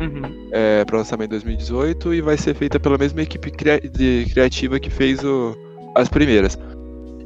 Uhum. 0.00 0.48
É, 0.50 0.82
para 0.86 0.96
lançamento 0.96 1.28
em 1.28 1.32
2018 1.32 2.14
e 2.14 2.22
vai 2.22 2.34
ser 2.38 2.54
feita 2.54 2.80
pela 2.80 2.96
mesma 2.96 3.20
equipe 3.20 3.50
cria 3.50 3.78
de, 3.78 4.26
criativa 4.30 4.80
que 4.80 4.88
fez 4.88 5.22
o, 5.22 5.54
as 5.94 6.08
primeiras. 6.08 6.58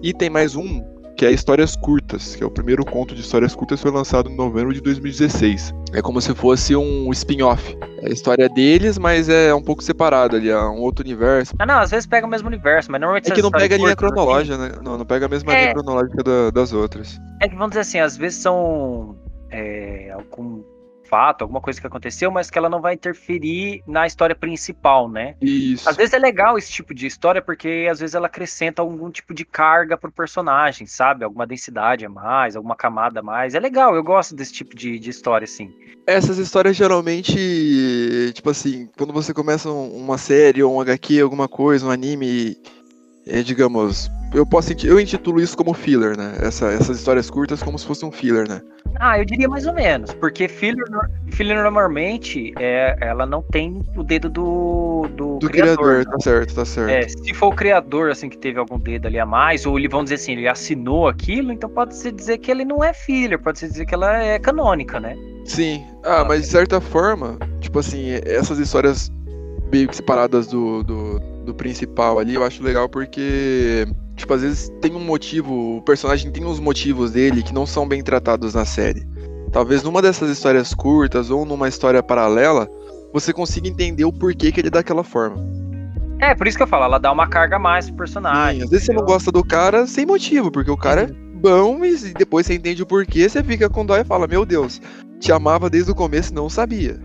E 0.03 0.13
tem 0.13 0.29
mais 0.29 0.57
um 0.57 0.83
que 1.17 1.25
é 1.25 1.31
Histórias 1.31 1.77
Curtas, 1.77 2.35
que 2.35 2.43
é 2.43 2.47
o 2.47 2.51
primeiro 2.51 2.85
conto 2.85 3.15
de 3.15 3.21
Histórias 3.21 3.55
Curtas 3.55 3.81
foi 3.81 3.91
lançado 3.91 4.29
em 4.29 4.37
novembro 4.37 4.75
de 4.75 4.81
2016. 4.81 5.73
É 5.93 6.03
como 6.03 6.21
se 6.21 6.35
fosse 6.35 6.75
um 6.75 7.11
spin-off. 7.13 7.77
É 8.03 8.09
a 8.09 8.13
história 8.13 8.49
deles, 8.49 8.99
mas 8.99 9.29
é 9.29 9.55
um 9.55 9.63
pouco 9.63 9.83
separado 9.83 10.37
ali, 10.37 10.51
é 10.51 10.59
um 10.59 10.81
outro 10.81 11.05
universo. 11.05 11.55
Ah, 11.59 11.67
não, 11.67 11.79
às 11.79 11.91
vezes 11.91 12.07
pega 12.07 12.27
o 12.27 12.31
mesmo 12.31 12.49
universo, 12.49 12.91
mas 12.91 13.01
normalmente... 13.01 13.31
É 13.31 13.35
que 13.35 13.43
não 13.43 13.51
pega 13.51 13.75
a 13.77 13.79
linha 13.79 13.97
cronológica, 13.97 14.57
assim. 14.57 14.73
né? 14.73 14.79
Não, 14.83 14.99
não 14.99 15.07
pega 15.07 15.27
a 15.27 15.29
mesma 15.29 15.53
é... 15.55 15.61
linha 15.63 15.75
cronológica 15.75 16.23
da, 16.23 16.51
das 16.51 16.73
outras. 16.73 17.21
É 17.41 17.49
que 17.49 17.55
vamos 17.55 17.71
dizer 17.71 17.81
assim, 17.81 17.99
às 18.01 18.17
vezes 18.17 18.39
são... 18.39 19.17
É, 19.51 20.11
algum 20.13 20.65
fato, 21.09 21.43
alguma 21.43 21.61
coisa 21.61 21.81
que 21.81 21.87
aconteceu, 21.87 22.31
mas 22.31 22.51
que 22.51 22.59
ela 22.59 22.69
não 22.69 22.81
vai 22.81 22.95
interferir 22.95 23.83
na 23.87 24.07
história 24.07 24.35
principal, 24.35 25.09
né? 25.09 25.35
Isso. 25.41 25.89
Às 25.89 25.97
vezes 25.97 26.15
é 26.15 26.19
legal 26.19 26.59
esse 26.59 26.71
tipo 26.71 26.95
de 26.95 27.07
história 27.07 27.43
porque 27.43 27.89
às 27.91 28.01
vezes 28.01 28.15
ela 28.15 28.27
acrescenta 28.27 28.83
algum 28.83 29.11
tipo 29.11 29.35
de 29.35 29.45
carga 29.45 29.97
pro 29.97 30.11
personagem, 30.11 30.87
sabe? 30.87 31.25
Alguma 31.25 31.47
densidade 31.47 32.05
a 32.05 32.09
mais, 32.09 32.57
alguma 32.57 32.77
camada 32.77 33.21
a 33.21 33.23
mais. 33.23 33.55
É 33.55 33.61
legal, 33.61 33.95
eu 33.95 34.03
gosto 34.03 34.35
desse 34.35 34.53
tipo 34.53 34.77
de, 34.77 34.99
de 34.99 35.11
história, 35.11 35.45
assim. 35.45 35.73
Essas 36.07 36.39
histórias 36.39 36.77
geralmente, 36.77 38.33
tipo 38.35 38.51
assim, 38.51 38.89
quando 38.97 39.13
você 39.13 39.33
começa 39.33 39.71
uma 39.71 40.19
série 40.19 40.63
ou 40.63 40.75
um 40.75 40.81
HQ, 40.81 41.21
alguma 41.21 41.49
coisa, 41.49 41.87
um 41.87 41.91
anime, 41.91 42.57
é, 43.27 43.43
digamos, 43.43 44.11
eu 44.35 44.45
posso 44.45 44.73
eu 44.85 44.99
intitulo 44.99 45.41
isso 45.41 45.57
como 45.57 45.73
filler, 45.73 46.17
né? 46.17 46.37
Essa, 46.41 46.67
essas 46.73 46.99
histórias 46.99 47.31
curtas 47.31 47.63
como 47.63 47.79
se 47.79 47.87
fosse 47.87 48.05
um 48.05 48.11
filler, 48.11 48.49
né? 48.49 48.61
Ah, 48.99 49.19
eu 49.19 49.25
diria 49.25 49.49
mais 49.49 49.67
ou 49.67 49.73
menos, 49.73 50.13
porque 50.15 50.49
filler, 50.49 50.85
filler 51.33 51.63
normalmente 51.63 52.53
é, 52.59 52.97
ela 53.01 53.25
não 53.27 53.43
tem 53.43 53.83
o 53.97 54.03
dedo 54.03 54.29
do 54.29 55.09
do, 55.15 55.39
do 55.39 55.49
criador, 55.49 55.77
criador 55.77 56.05
tá 56.05 56.21
certo, 56.21 56.55
tá 56.55 56.65
certo. 56.65 56.91
É, 56.91 57.09
se 57.09 57.35
for 57.35 57.49
o 57.49 57.57
criador 57.57 58.11
assim 58.11 58.29
que 58.29 58.37
teve 58.37 58.59
algum 58.59 58.79
dedo 58.79 59.07
ali 59.07 59.19
a 59.19 59.27
mais, 59.27 59.65
ou 59.67 59.79
ele 59.79 59.89
vamos 59.89 60.07
dizer 60.07 60.17
assim, 60.17 60.33
ele 60.33 60.49
assinou 60.49 61.09
aquilo, 61.09 61.53
então 61.53 61.71
pode 61.71 61.97
se 61.97 62.11
dizer 62.11 62.39
que 62.39 62.51
ele 62.51 62.65
não 62.65 62.83
é 62.83 62.93
filler, 62.93 63.39
pode 63.39 63.59
se 63.59 63.69
dizer 63.69 63.87
que 63.87 63.95
ela 63.95 64.17
é 64.23 64.39
canônica, 64.39 64.99
né? 64.99 65.17
Sim. 65.45 65.85
Ah, 66.03 66.25
mas 66.25 66.43
de 66.43 66.49
certa 66.49 66.81
forma, 66.81 67.39
tipo 67.61 67.79
assim, 67.79 68.11
essas 68.25 68.59
histórias 68.59 69.13
meio 69.71 69.89
que 69.89 69.97
separadas 69.97 70.47
do, 70.47 70.83
do, 70.83 71.21
do 71.45 71.55
principal 71.55 72.19
ali, 72.19 72.35
eu 72.35 72.45
acho 72.45 72.63
legal 72.63 72.89
porque 72.89 73.87
Tipo, 74.17 74.35
às 74.35 74.43
vezes 74.43 74.73
tem 74.81 74.95
um 74.95 75.01
motivo, 75.01 75.79
o 75.79 75.83
personagem 75.83 76.31
tem 76.31 76.45
uns 76.45 76.61
motivos 76.61 77.11
dele 77.13 77.43
que 77.43 77.53
não 77.53 77.67
são 77.67 77.87
bem 77.87 78.03
tratados 78.03 78.55
na 78.55 78.65
série. 78.65 79.07
Talvez 79.53 79.83
numa 79.83 80.03
dessas 80.03 80.31
histórias 80.31 80.75
curtas 80.75 81.31
ou 81.31 81.45
numa 81.45 81.69
história 81.69 82.03
paralela, 82.03 82.69
você 83.13 83.33
consiga 83.33 83.69
entender 83.69 84.05
o 84.05 84.13
porquê 84.13 84.51
que 84.51 84.61
ele 84.61 84.69
é 84.69 84.71
daquela 84.71 85.05
forma. 85.05 85.37
É, 86.21 86.35
por 86.35 86.47
isso 86.47 86.57
que 86.57 86.63
eu 86.63 86.67
falo, 86.67 86.85
ela 86.85 86.99
dá 86.99 87.13
uma 87.13 87.29
carga 87.29 87.57
a 87.57 87.59
mais 87.59 87.89
pro 87.89 87.99
personagem. 87.99 88.61
Sim, 88.61 88.65
às 88.65 88.71
vezes 88.71 88.85
entendeu? 88.85 89.01
você 89.01 89.07
não 89.07 89.15
gosta 89.15 89.33
do 89.33 89.45
cara 89.45 89.87
sem 89.87 90.07
motivo, 90.07 90.51
porque 90.51 90.71
o 90.71 90.77
cara 90.77 91.03
é 91.03 91.07
bom 91.07 91.85
e 91.85 92.15
depois 92.15 92.47
você 92.47 92.55
entende 92.55 92.83
o 92.83 92.87
porquê, 92.87 93.29
você 93.29 93.43
fica 93.43 93.69
com 93.69 93.85
dó 93.85 93.97
e 93.97 94.05
fala: 94.05 94.27
Meu 94.27 94.45
Deus, 94.47 94.81
te 95.21 95.31
amava 95.33 95.69
desde 95.69 95.91
o 95.91 95.95
começo 95.95 96.35
não 96.35 96.49
sabia. 96.49 96.99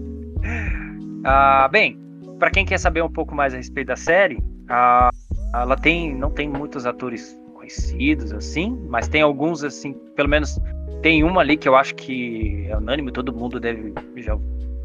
ah, 1.24 1.68
bem, 1.70 1.98
para 2.38 2.50
quem 2.50 2.64
quer 2.64 2.78
saber 2.78 3.02
um 3.02 3.10
pouco 3.10 3.34
mais 3.34 3.54
a 3.54 3.56
respeito 3.56 3.88
da 3.88 3.96
série, 3.96 4.38
a 4.68 5.10
ela 5.54 5.76
tem, 5.76 6.14
não 6.14 6.30
tem 6.30 6.48
muitos 6.48 6.86
atores 6.86 7.38
conhecidos 7.54 8.32
assim, 8.32 8.78
mas 8.88 9.08
tem 9.08 9.22
alguns 9.22 9.64
assim, 9.64 9.94
pelo 10.14 10.28
menos 10.28 10.60
tem 11.02 11.24
uma 11.24 11.40
ali 11.40 11.56
que 11.56 11.68
eu 11.68 11.76
acho 11.76 11.94
que 11.94 12.66
é 12.68 12.76
unânime, 12.76 13.10
todo 13.10 13.32
mundo 13.32 13.58
deve 13.58 13.92
já 14.16 14.38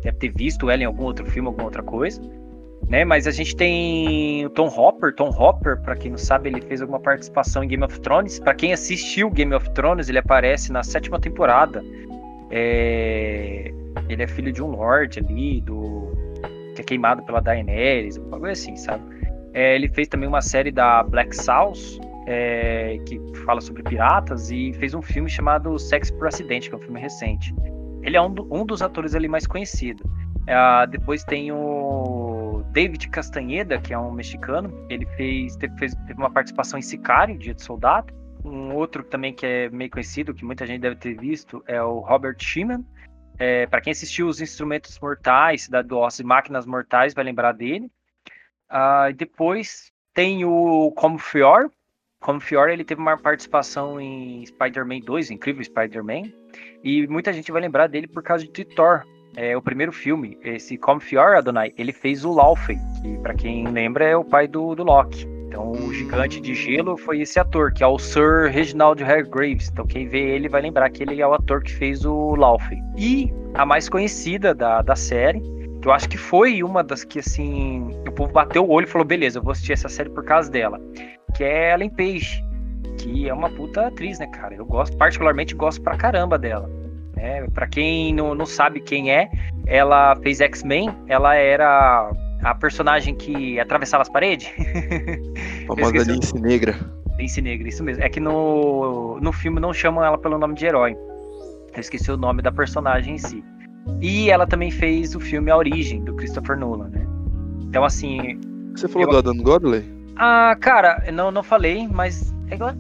deve 0.04 0.18
ter 0.18 0.34
visto 0.36 0.70
ela 0.70 0.82
em 0.82 0.86
algum 0.86 1.04
outro 1.04 1.26
filme, 1.26 1.48
alguma 1.48 1.66
outra 1.66 1.84
coisa, 1.84 2.22
né? 2.88 3.06
Mas 3.06 3.28
a 3.28 3.32
gente 3.32 3.56
tem 3.56 4.46
o 4.46 4.50
Tom 4.50 4.68
Hopper, 4.68 5.14
Tom 5.16 5.30
Hopper, 5.30 5.80
para 5.82 5.96
quem 5.96 6.12
não 6.12 6.18
sabe, 6.18 6.50
ele 6.50 6.62
fez 6.62 6.82
alguma 6.82 7.00
participação 7.00 7.64
em 7.64 7.68
Game 7.68 7.84
of 7.84 8.00
Thrones. 8.02 8.40
Para 8.40 8.56
quem 8.56 8.74
assistiu 8.74 9.30
Game 9.30 9.54
of 9.54 9.70
Thrones, 9.72 10.10
ele 10.10 10.18
aparece 10.18 10.72
na 10.72 10.84
sétima 10.84 11.20
temporada. 11.20 11.84
É... 12.50 13.72
Ele 14.10 14.24
é 14.24 14.28
filho 14.28 14.52
de 14.52 14.62
um 14.62 14.68
lord 14.68 15.20
ali, 15.20 15.62
do 15.62 16.12
que 16.76 16.82
é 16.82 16.84
queimado 16.84 17.24
pela 17.24 17.40
Daenerys, 17.40 18.18
algo 18.18 18.40
coisa 18.40 18.54
assim, 18.54 18.76
sabe? 18.76 19.04
É, 19.54 19.76
ele 19.76 19.90
fez 19.90 20.08
também 20.08 20.28
uma 20.28 20.42
série 20.42 20.72
da 20.72 21.04
Black 21.04 21.36
South, 21.36 22.00
é, 22.28 22.98
que 23.06 23.20
fala 23.46 23.60
sobre 23.62 23.84
piratas, 23.84 24.50
e 24.52 24.74
fez 24.74 24.94
um 24.94 25.02
filme 25.02 25.30
chamado 25.30 25.78
Sexo 25.78 26.14
por 26.18 26.28
Acidente, 26.28 26.70
que 26.70 26.76
é 26.76 26.78
um 26.78 26.82
filme 26.82 27.00
recente. 27.00 27.54
Ele 28.02 28.18
é 28.18 28.22
um, 28.22 28.34
do, 28.34 28.48
um 28.54 28.66
dos 28.66 28.82
atores 28.82 29.14
ali 29.14 29.28
mais 29.28 29.46
conhecidos. 29.46 30.10
É, 30.48 30.88
depois 30.88 31.24
tem 31.24 31.52
o 31.52 32.64
David 32.72 33.10
Castanheda, 33.10 33.80
que 33.80 33.94
é 33.94 33.98
um 33.98 34.12
mexicano. 34.12 34.86
Ele 34.90 35.06
fez 35.18 35.56
teve, 35.56 35.78
fez, 35.78 35.94
teve 36.08 36.20
uma 36.20 36.32
participação 36.32 36.80
em 36.80 36.82
Sicário, 36.82 37.38
Dia 37.38 37.54
de 37.54 37.62
Soldado. 37.62 38.14
Um 38.44 38.74
outro 38.74 39.04
também 39.04 39.34
que 39.34 39.46
é 39.46 39.70
meio 39.70 39.92
conhecido, 39.92 40.34
que 40.34 40.44
muita 40.44 40.66
gente 40.66 40.82
deve 40.82 40.96
ter 40.96 41.16
visto, 41.16 41.64
é 41.68 41.82
o 41.82 42.00
Robert 42.00 42.38
Sheeman. 42.40 42.84
É, 43.38 43.68
para 43.68 43.82
quem 43.82 43.92
assistiu 43.92 44.28
Os 44.28 44.42
Instrumentos 44.42 45.00
Mortais, 45.00 45.64
Cidade 45.64 45.88
do 45.88 45.98
Osso 45.98 46.22
e 46.22 46.26
Máquinas 46.26 46.66
Mortais, 46.66 47.14
vai 47.14 47.24
lembrar 47.24 47.52
dele. 47.52 47.90
Uh, 48.72 49.14
depois 49.14 49.92
tem 50.14 50.46
o 50.46 50.92
Como 50.96 51.18
Fior. 51.18 51.70
Como 52.22 52.40
Fior, 52.40 52.70
ele 52.70 52.86
teve 52.86 53.02
uma 53.02 53.18
participação 53.18 54.00
em 54.00 54.46
Spider-Man 54.46 55.00
2, 55.00 55.32
Incrível 55.32 55.64
Spider-Man. 55.64 56.32
E 56.84 57.06
muita 57.08 57.34
gente 57.34 57.52
vai 57.52 57.62
lembrar 57.62 57.88
dele 57.88 58.08
por 58.08 58.24
causa 58.24 58.48
de 58.48 58.64
Thor, 58.64 59.04
é 59.36 59.56
o 59.58 59.62
primeiro 59.62 59.92
filme. 59.92 60.38
Esse 60.44 60.78
Como 60.78 61.00
Fior, 61.00 61.36
Adonai, 61.36 61.74
ele 61.78 61.92
fez 61.92 62.24
o 62.24 62.32
Laufey, 62.32 62.78
que 63.02 63.18
para 63.20 63.34
quem 63.34 63.68
lembra 63.68 64.06
é 64.06 64.16
o 64.16 64.24
pai 64.24 64.48
do, 64.48 64.76
do 64.76 64.84
Loki. 64.84 65.28
Então, 65.48 65.72
o 65.72 65.94
gigante 65.94 66.40
de 66.40 66.56
gelo 66.56 66.96
foi 66.96 67.20
esse 67.20 67.38
ator, 67.38 67.74
que 67.74 67.84
é 67.84 67.88
o 67.88 68.00
Sir 68.00 68.50
Reginald 68.50 69.04
Hargraves. 69.04 69.70
Então, 69.70 69.86
quem 69.86 70.08
vê 70.08 70.20
ele 70.20 70.48
vai 70.48 70.62
lembrar 70.62 70.90
que 70.90 71.04
ele 71.04 71.22
é 71.22 71.28
o 71.28 71.34
ator 71.34 71.62
que 71.62 71.74
fez 71.74 72.06
o 72.06 72.36
Laufey. 72.36 72.78
E 72.98 73.34
a 73.54 73.66
mais 73.66 73.90
conhecida 73.90 74.54
da, 74.56 74.82
da 74.82 74.96
série 74.96 75.42
que 75.82 75.88
eu 75.88 75.92
acho 75.92 76.08
que 76.08 76.18
foi 76.18 76.62
uma 76.62 76.84
das 76.84 77.04
que, 77.04 77.20
assim, 77.20 77.90
o 78.08 78.12
povo 78.12 78.32
bateu 78.32 78.64
o 78.64 78.70
olho 78.70 78.86
e 78.86 78.90
falou: 78.90 79.06
beleza, 79.06 79.40
eu 79.40 79.44
vou 79.44 79.52
assistir 79.52 79.74
essa 79.74 79.90
série 79.90 80.10
por 80.10 80.24
causa 80.24 80.50
dela. 80.50 80.80
Que 81.36 81.44
é 81.44 81.74
Ellen 81.74 81.90
Page, 81.90 82.44
que 82.98 83.28
é 83.28 83.34
uma 83.34 83.50
puta 83.50 83.88
atriz, 83.88 84.20
né, 84.20 84.28
cara? 84.28 84.54
Eu 84.54 84.66
gosto, 84.66 84.96
particularmente 84.96 85.56
gosto 85.56 85.82
pra 85.82 85.98
caramba 85.98 86.38
dela. 86.38 86.70
É, 87.18 87.46
pra 87.50 87.68
quem 87.68 88.14
não, 88.14 88.34
não 88.34 88.46
sabe 88.46 88.80
quem 88.80 89.12
é, 89.12 89.30
ela 89.68 90.16
fez 90.18 90.42
X-Men, 90.42 90.96
ela 91.08 91.36
era 91.36 92.12
a 92.44 92.56
personagem 92.56 93.16
que 93.16 93.60
atravessava 93.60 94.02
as 94.02 94.10
paredes. 94.10 94.52
Famosa 95.68 96.12
Lince 96.12 96.40
Negra. 96.40 96.76
Lince 97.18 97.42
Negra, 97.42 97.68
isso 97.68 97.84
mesmo. 97.84 98.04
É 98.04 98.10
que 98.10 98.20
no, 98.20 99.20
no 99.20 99.32
filme 99.32 99.60
não 99.60 99.74
chamam 99.74 100.04
ela 100.04 100.18
pelo 100.18 100.38
nome 100.38 100.56
de 100.56 100.66
herói. 100.66 100.96
Eu 101.74 101.80
esqueci 101.80 102.12
o 102.12 102.18
nome 102.18 102.42
da 102.42 102.52
personagem 102.52 103.16
em 103.16 103.18
si. 103.18 103.44
E 104.02 104.30
ela 104.30 104.48
também 104.48 104.72
fez 104.72 105.16
o 105.16 105.20
filme 105.20 105.52
A 105.52 105.58
Origem, 105.58 106.04
do 106.04 106.16
Christopher 106.16 106.58
Nolan, 106.58 106.90
né? 106.90 107.06
Então, 107.62 107.84
assim. 107.84 108.40
Você 108.76 108.88
falou 108.88 109.08
eu... 109.08 109.12
do 109.12 109.18
Adam 109.18 109.38
Godley? 109.38 109.84
Ah, 110.16 110.56
cara, 110.60 111.04
não, 111.12 111.32
não 111.32 111.44
falei, 111.44 111.88
mas 111.88 112.34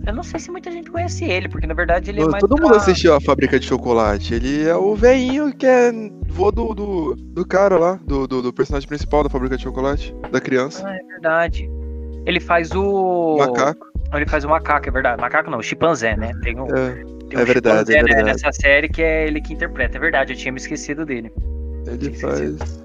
eu 0.05 0.13
não 0.13 0.23
sei 0.23 0.39
se 0.39 0.51
muita 0.51 0.69
gente 0.69 0.91
conhece 0.91 1.23
ele, 1.23 1.47
porque 1.47 1.65
na 1.65 1.73
verdade 1.73 2.11
ele 2.11 2.21
é 2.21 2.25
mais. 2.25 2.41
Todo 2.41 2.55
pra... 2.55 2.65
mundo 2.65 2.75
assistiu 2.75 3.15
a 3.15 3.21
Fábrica 3.21 3.57
de 3.57 3.65
Chocolate. 3.65 4.33
Ele 4.33 4.67
é 4.67 4.75
o 4.75 4.95
veinho 4.95 5.53
que 5.55 5.65
é 5.65 5.91
vô 6.27 6.51
do, 6.51 6.73
do, 6.73 7.15
do 7.15 7.47
cara 7.47 7.77
lá, 7.77 7.99
do, 8.05 8.27
do, 8.27 8.41
do, 8.41 8.53
personagem 8.53 8.87
principal 8.87 9.23
da 9.23 9.29
Fábrica 9.29 9.55
de 9.55 9.63
Chocolate, 9.63 10.13
da 10.29 10.41
criança. 10.41 10.85
Ah, 10.85 10.95
é 10.95 11.03
verdade. 11.03 11.69
Ele 12.25 12.39
faz 12.39 12.71
o. 12.71 13.37
Macaco. 13.37 13.87
Ele 14.13 14.25
faz 14.27 14.43
o 14.43 14.49
macaco, 14.49 14.89
é 14.89 14.91
verdade. 14.91 15.21
Macaco 15.21 15.49
não, 15.49 15.59
o 15.59 15.63
chimpanzé, 15.63 16.17
né? 16.17 16.33
Tem 16.41 16.59
um. 16.59 16.67
É. 16.75 17.03
Tem 17.31 17.39
é 17.39 17.45
verdade, 17.45 17.95
é 17.95 18.03
verdade. 18.03 18.23
Nessa 18.23 18.51
série 18.51 18.89
que 18.89 19.01
é 19.01 19.25
ele 19.25 19.39
que 19.39 19.53
interpreta, 19.53 19.97
é 19.97 20.01
verdade, 20.01 20.33
eu 20.33 20.37
tinha 20.37 20.51
me 20.51 20.59
esquecido 20.59 21.05
dele. 21.05 21.31
Ele 21.87 22.13
faz. 22.17 22.83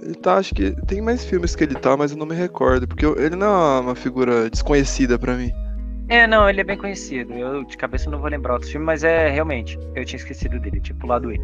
Ele 0.00 0.14
tá, 0.14 0.36
acho 0.36 0.54
que. 0.54 0.70
Tem 0.86 1.02
mais 1.02 1.24
filmes 1.24 1.56
que 1.56 1.64
ele 1.64 1.74
tá, 1.74 1.96
mas 1.96 2.12
eu 2.12 2.16
não 2.16 2.24
me 2.26 2.34
recordo, 2.34 2.86
porque 2.86 3.04
ele 3.04 3.34
não 3.34 3.46
é 3.46 3.80
uma 3.80 3.94
figura 3.96 4.48
desconhecida 4.48 5.18
para 5.18 5.34
mim. 5.34 5.50
É, 6.08 6.26
não, 6.28 6.48
ele 6.48 6.60
é 6.60 6.64
bem 6.64 6.78
conhecido. 6.78 7.34
Eu 7.34 7.64
de 7.64 7.76
cabeça 7.76 8.08
não 8.08 8.20
vou 8.20 8.30
lembrar 8.30 8.54
outros 8.54 8.70
filmes, 8.70 8.86
mas 8.86 9.04
é 9.04 9.28
realmente. 9.30 9.76
Eu 9.96 10.04
tinha 10.04 10.18
esquecido 10.18 10.60
dele, 10.60 10.80
tinha 10.80 10.96
pulado 10.96 11.32
ele. 11.32 11.42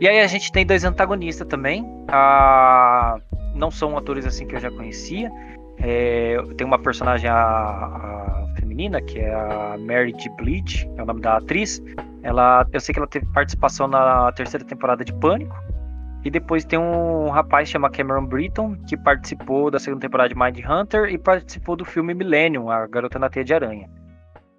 E 0.00 0.08
aí 0.08 0.20
a 0.20 0.26
gente 0.26 0.50
tem 0.50 0.66
dois 0.66 0.82
antagonistas 0.82 1.46
também. 1.46 1.86
Ah, 2.08 3.18
não 3.54 3.70
são 3.70 3.96
atores 3.96 4.26
assim 4.26 4.46
que 4.46 4.56
eu 4.56 4.60
já 4.60 4.70
conhecia. 4.70 5.30
É, 5.78 6.36
tem 6.56 6.66
uma 6.66 6.78
personagem, 6.78 7.30
a, 7.30 7.34
a 7.36 8.46
menina, 8.74 9.00
que 9.00 9.20
é 9.20 9.32
a 9.32 9.76
Mary 9.78 10.12
G. 10.18 10.28
Bleach, 10.30 10.90
é 10.96 11.02
o 11.02 11.06
nome 11.06 11.20
da 11.20 11.36
atriz. 11.36 11.80
Ela, 12.22 12.66
eu 12.72 12.80
sei 12.80 12.92
que 12.92 12.98
ela 12.98 13.06
teve 13.06 13.24
participação 13.26 13.86
na 13.86 14.32
terceira 14.32 14.66
temporada 14.66 15.04
de 15.04 15.12
Pânico. 15.12 15.54
E 16.24 16.30
depois 16.30 16.64
tem 16.64 16.78
um 16.78 17.28
rapaz 17.28 17.68
chama 17.68 17.90
Cameron 17.90 18.26
Britton, 18.26 18.76
que 18.88 18.96
participou 18.96 19.70
da 19.70 19.78
segunda 19.78 20.00
temporada 20.00 20.30
de 20.30 20.34
Mind 20.34 20.58
Hunter 20.66 21.10
e 21.10 21.18
participou 21.18 21.76
do 21.76 21.84
filme 21.84 22.14
Millennium, 22.14 22.70
A 22.70 22.86
Garota 22.86 23.18
na 23.18 23.28
Teia 23.28 23.44
de 23.44 23.54
Aranha. 23.54 23.90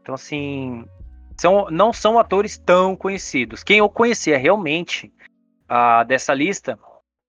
Então, 0.02 0.14
assim, 0.14 0.86
são, 1.36 1.68
não 1.72 1.92
são 1.92 2.20
atores 2.20 2.58
tão 2.58 2.96
conhecidos. 2.96 3.64
Quem 3.64 3.80
eu 3.80 3.90
conhecia 3.90 4.38
realmente 4.38 5.12
a, 5.68 6.04
dessa 6.04 6.36
lista, 6.36 6.78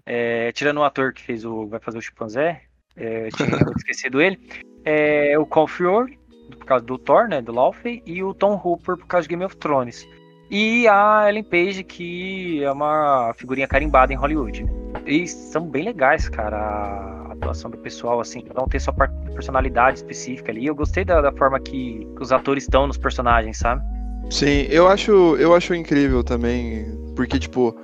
é, 0.05 0.53
tirando 0.53 0.79
o 0.79 0.85
ator 0.85 1.15
que 1.15 1.23
fez 1.23 1.45
o 1.45 1.67
vai 1.67 1.81
fazer 1.81 1.97
o 1.97 2.03
chimpanzé, 2.03 2.63
é, 2.95 3.29
tinha 3.31 3.49
esquecido 3.79 4.21
ele, 4.21 4.39
é 4.85 5.39
o 5.39 5.47
Colin 5.47 5.67
Fiore, 5.67 6.19
por 6.51 6.67
causa 6.67 6.85
do 6.85 6.99
Thor, 6.99 7.29
né, 7.29 7.41
do 7.41 7.53
Laufey, 7.53 8.03
e 8.07 8.23
o 8.23 8.35
Tom 8.35 8.61
Hooper 8.63 8.97
por 8.97 9.07
causa 9.07 9.25
de 9.25 9.31
Game 9.31 9.45
of 9.45 9.57
Thrones. 9.57 10.07
E 10.51 10.87
a 10.87 11.29
Ellen 11.29 11.43
Page, 11.43 11.83
que 11.83 12.63
é 12.63 12.71
uma 12.71 13.33
figurinha 13.37 13.67
carimbada 13.67 14.13
em 14.13 14.17
Hollywood. 14.17 14.65
E 15.05 15.27
são 15.27 15.67
bem 15.67 15.85
legais, 15.85 16.29
cara, 16.29 16.57
a 16.57 17.33
atuação 17.33 17.71
do 17.71 17.79
pessoal, 17.79 18.21
assim, 18.21 18.45
não 18.55 18.69
tem 18.69 18.79
sua 18.79 18.95
personalidade 19.35 19.99
específica 19.99 20.53
ali. 20.53 20.67
Eu 20.67 20.75
gostei 20.75 21.05
da, 21.05 21.21
da 21.21 21.33
forma 21.33 21.59
que 21.59 22.07
os 22.21 22.31
atores 22.31 22.65
estão 22.65 22.87
nos 22.87 22.97
personagens, 22.97 23.59
sabe? 23.59 23.83
Sim, 24.31 24.67
eu 24.71 24.89
acho, 24.89 25.37
eu 25.37 25.55
acho 25.55 25.75
incrível 25.75 26.23
também, 26.23 26.87
porque, 27.15 27.39
tipo, 27.39 27.75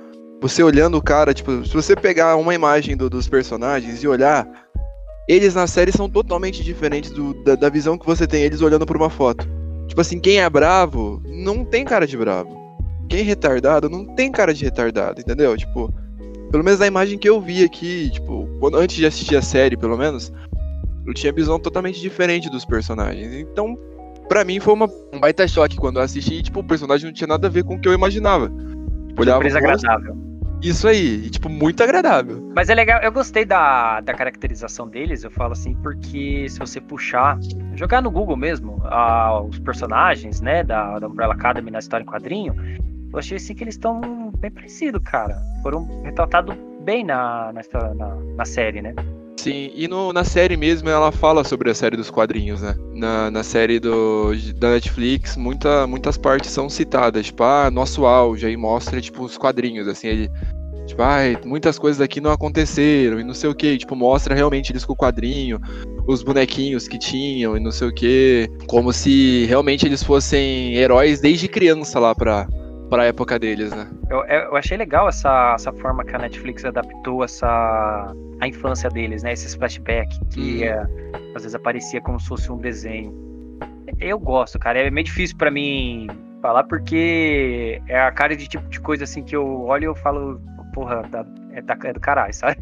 você 0.41 0.61
olhando 0.61 0.97
o 0.97 1.01
cara, 1.01 1.33
tipo, 1.33 1.65
se 1.65 1.73
você 1.73 1.95
pegar 1.95 2.35
uma 2.35 2.53
imagem 2.53 2.97
do, 2.97 3.09
dos 3.09 3.29
personagens 3.29 4.03
e 4.03 4.07
olhar, 4.07 4.45
eles 5.27 5.55
na 5.55 5.67
série 5.67 5.91
são 5.91 6.09
totalmente 6.09 6.63
diferentes 6.63 7.11
do, 7.11 7.33
da, 7.43 7.55
da, 7.55 7.69
visão 7.69 7.97
que 7.97 8.05
você 8.05 8.27
tem 8.27 8.43
eles 8.43 8.61
olhando 8.61 8.85
por 8.85 8.97
uma 8.97 9.09
foto. 9.09 9.47
Tipo 9.87 10.01
assim, 10.01 10.19
quem 10.19 10.39
é 10.39 10.49
bravo 10.49 11.21
não 11.25 11.63
tem 11.63 11.85
cara 11.85 12.05
de 12.05 12.17
bravo. 12.17 12.61
Quem 13.09 13.21
é 13.21 13.23
retardado 13.23 13.89
não 13.89 14.05
tem 14.05 14.31
cara 14.31 14.53
de 14.53 14.63
retardado, 14.63 15.21
entendeu? 15.21 15.55
Tipo, 15.57 15.93
pelo 16.51 16.63
menos 16.63 16.79
na 16.79 16.87
imagem 16.87 17.17
que 17.17 17.29
eu 17.29 17.39
vi 17.39 17.63
aqui, 17.63 18.09
tipo, 18.09 18.47
quando, 18.59 18.77
antes 18.77 18.95
de 18.95 19.05
assistir 19.05 19.35
a 19.35 19.41
série, 19.41 19.77
pelo 19.77 19.97
menos, 19.97 20.31
eu 21.05 21.13
tinha 21.13 21.31
visão 21.31 21.59
totalmente 21.59 21.99
diferente 21.99 22.49
dos 22.49 22.65
personagens. 22.65 23.33
Então, 23.33 23.77
para 24.27 24.43
mim 24.43 24.59
foi 24.59 24.73
uma, 24.73 24.89
um 25.13 25.19
baita 25.19 25.47
choque 25.47 25.75
quando 25.75 25.97
eu 25.97 26.03
assisti, 26.03 26.41
tipo, 26.41 26.59
o 26.59 26.63
personagem 26.63 27.05
não 27.05 27.13
tinha 27.13 27.27
nada 27.27 27.47
a 27.47 27.49
ver 27.49 27.63
com 27.63 27.75
o 27.75 27.79
que 27.79 27.87
eu 27.87 27.93
imaginava. 27.93 28.49
Tipo, 29.07 29.21
olhava 29.21 29.41
Surpresa 29.41 29.57
agradável. 29.57 30.22
Isso 30.63 30.87
aí, 30.87 31.25
e, 31.25 31.29
tipo, 31.29 31.49
muito 31.49 31.83
agradável. 31.83 32.41
Mas 32.55 32.69
é 32.69 32.73
legal, 32.73 33.01
eu 33.01 33.11
gostei 33.11 33.43
da, 33.43 33.99
da 33.99 34.13
caracterização 34.13 34.87
deles, 34.87 35.25
eu 35.25 35.29
falo 35.29 35.51
assim, 35.51 35.75
porque 35.75 36.47
se 36.47 36.57
você 36.57 36.79
puxar, 36.79 37.37
jogar 37.75 38.01
no 38.01 38.09
Google 38.09 38.37
mesmo, 38.37 38.81
os 39.49 39.59
personagens, 39.59 40.39
né, 40.39 40.63
da, 40.63 40.99
da 40.99 41.07
Umbrella 41.07 41.33
Academy 41.33 41.69
na 41.69 41.79
história 41.79 42.03
em 42.03 42.07
quadrinho, 42.07 42.55
eu 43.11 43.19
achei 43.19 43.35
assim 43.35 43.53
que 43.53 43.63
eles 43.65 43.75
estão 43.75 44.31
bem 44.39 44.49
parecidos, 44.49 45.01
cara. 45.03 45.35
Foram 45.61 46.01
retratados 46.03 46.55
bem 46.83 47.03
na, 47.03 47.51
na, 47.51 47.93
na, 47.93 48.15
na 48.15 48.45
série, 48.45 48.81
né? 48.81 48.95
Sim, 49.37 49.71
e 49.75 49.87
no, 49.87 50.13
na 50.13 50.23
série 50.23 50.55
mesmo 50.55 50.89
ela 50.89 51.11
fala 51.11 51.43
sobre 51.43 51.69
a 51.69 51.75
série 51.75 51.97
dos 51.97 52.09
quadrinhos, 52.09 52.61
né? 52.61 52.75
Na, 52.93 53.31
na 53.31 53.43
série 53.43 53.79
do, 53.79 54.31
da 54.55 54.71
Netflix, 54.71 55.35
muita, 55.35 55.85
muitas 55.87 56.17
partes 56.17 56.51
são 56.51 56.69
citadas, 56.69 57.25
tipo, 57.25 57.43
ah, 57.43 57.69
nosso 57.71 58.05
auge, 58.05 58.45
aí 58.45 58.55
mostra, 58.55 59.01
tipo, 59.01 59.23
os 59.23 59.37
quadrinhos, 59.37 59.87
assim, 59.87 60.07
ele. 60.07 60.31
Tipo, 60.85 61.01
ah, 61.01 61.19
muitas 61.45 61.79
coisas 61.79 62.01
aqui 62.01 62.19
não 62.19 62.31
aconteceram 62.31 63.19
e 63.19 63.23
não 63.23 63.33
sei 63.33 63.49
o 63.49 63.55
que. 63.55 63.77
Tipo, 63.77 63.95
mostra 63.95 64.35
realmente 64.35 64.71
eles 64.71 64.83
com 64.83 64.93
o 64.93 64.97
quadrinho, 64.97 65.59
os 66.05 66.21
bonequinhos 66.21 66.87
que 66.87 66.97
tinham 66.99 67.55
e 67.55 67.59
não 67.59 67.71
sei 67.71 67.87
o 67.87 67.93
que. 67.93 68.49
Como 68.67 68.91
se 68.91 69.45
realmente 69.45 69.85
eles 69.85 70.03
fossem 70.03 70.75
heróis 70.75 71.21
desde 71.21 71.47
criança 71.47 71.99
lá 71.99 72.13
pra, 72.13 72.47
pra 72.93 73.05
época 73.05 73.39
deles, 73.39 73.71
né? 73.71 73.89
Eu, 74.07 74.23
eu 74.25 74.55
achei 74.55 74.77
legal 74.77 75.09
essa, 75.09 75.53
essa 75.55 75.73
forma 75.73 76.05
que 76.05 76.15
a 76.15 76.19
Netflix 76.19 76.63
adaptou 76.63 77.23
essa 77.23 78.13
a 78.39 78.47
infância 78.47 78.87
deles, 78.87 79.23
né? 79.23 79.33
Esses 79.33 79.55
flashbacks 79.55 80.19
que 80.31 80.59
uhum. 80.59 80.63
é, 80.63 80.87
às 81.35 81.41
vezes 81.41 81.55
aparecia 81.55 81.99
como 82.01 82.19
se 82.19 82.27
fosse 82.27 82.51
um 82.51 82.57
desenho. 82.57 83.11
Eu 83.99 84.19
gosto, 84.19 84.59
cara. 84.59 84.77
É 84.79 84.91
meio 84.91 85.05
difícil 85.05 85.35
para 85.37 85.49
mim 85.49 86.07
falar 86.39 86.65
porque 86.65 87.81
é 87.87 87.99
a 87.99 88.11
cara 88.11 88.35
de 88.35 88.47
tipo 88.47 88.69
de 88.69 88.79
coisa 88.79 89.05
assim 89.05 89.23
que 89.23 89.35
eu 89.35 89.61
olho 89.61 89.85
e 89.85 89.87
eu 89.87 89.95
falo, 89.95 90.39
porra, 90.71 91.01
da, 91.09 91.25
é, 91.53 91.61
da, 91.61 91.77
é 91.83 91.93
do 91.93 91.99
caralho, 91.99 92.33
sabe? 92.33 92.57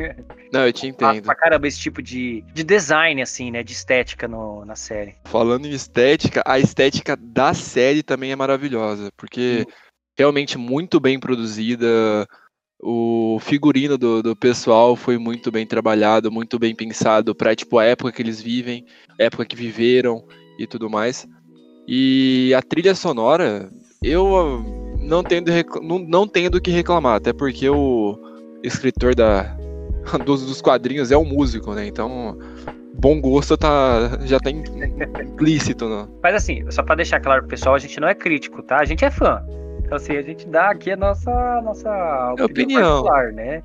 Não, 0.52 0.66
eu 0.66 0.72
te 0.72 0.86
entendo. 0.86 1.22
Pra, 1.22 1.22
pra 1.22 1.34
caramba, 1.34 1.68
esse 1.68 1.78
tipo 1.78 2.02
de, 2.02 2.42
de 2.54 2.64
design, 2.64 3.20
assim, 3.20 3.50
né? 3.50 3.62
De 3.62 3.72
estética 3.72 4.26
no, 4.26 4.64
na 4.64 4.74
série. 4.74 5.14
Falando 5.26 5.66
em 5.66 5.72
estética, 5.72 6.42
a 6.46 6.58
estética 6.58 7.14
da 7.16 7.52
série 7.52 8.02
também 8.02 8.32
é 8.32 8.36
maravilhosa, 8.36 9.10
porque 9.16 9.66
uhum. 9.66 9.74
realmente 10.18 10.56
muito 10.56 10.98
bem 10.98 11.20
produzida. 11.20 12.26
O 12.84 13.38
figurino 13.40 13.96
do, 13.96 14.22
do 14.22 14.34
pessoal 14.34 14.96
foi 14.96 15.16
muito 15.16 15.52
bem 15.52 15.64
trabalhado, 15.64 16.32
muito 16.32 16.58
bem 16.58 16.74
pensado 16.74 17.32
para 17.32 17.54
tipo 17.54 17.78
a 17.78 17.84
época 17.84 18.10
que 18.10 18.20
eles 18.20 18.42
vivem, 18.42 18.84
época 19.16 19.44
que 19.44 19.54
viveram 19.54 20.26
e 20.58 20.66
tudo 20.66 20.90
mais. 20.90 21.24
E 21.86 22.52
a 22.56 22.60
trilha 22.60 22.94
sonora, 22.96 23.70
eu 24.02 24.81
não 25.12 25.22
tenho, 25.22 25.44
não, 25.82 25.98
não 25.98 26.26
tenho 26.26 26.50
do 26.50 26.60
que 26.60 26.70
reclamar, 26.70 27.16
até 27.16 27.32
porque 27.34 27.68
o 27.68 28.18
escritor 28.62 29.14
da, 29.14 29.54
dos, 30.24 30.46
dos 30.46 30.62
quadrinhos 30.62 31.12
é 31.12 31.16
um 31.18 31.24
músico, 31.24 31.74
né? 31.74 31.86
Então, 31.86 32.38
bom 32.94 33.20
gosto 33.20 33.56
tá, 33.58 34.18
já 34.24 34.40
tá 34.40 34.50
implícito, 34.50 35.86
né? 35.86 36.08
Mas 36.22 36.34
assim, 36.34 36.64
só 36.70 36.82
para 36.82 36.94
deixar 36.96 37.20
claro 37.20 37.42
pro 37.42 37.50
pessoal, 37.50 37.74
a 37.74 37.78
gente 37.78 38.00
não 38.00 38.08
é 38.08 38.14
crítico, 38.14 38.62
tá? 38.62 38.78
A 38.80 38.84
gente 38.86 39.04
é 39.04 39.10
fã. 39.10 39.44
Então, 39.84 39.96
assim, 39.96 40.16
a 40.16 40.22
gente 40.22 40.48
dá 40.48 40.70
aqui 40.70 40.92
a 40.92 40.96
nossa, 40.96 41.60
nossa 41.62 42.34
opinião, 42.40 43.00
opinião. 43.00 43.32
né? 43.32 43.62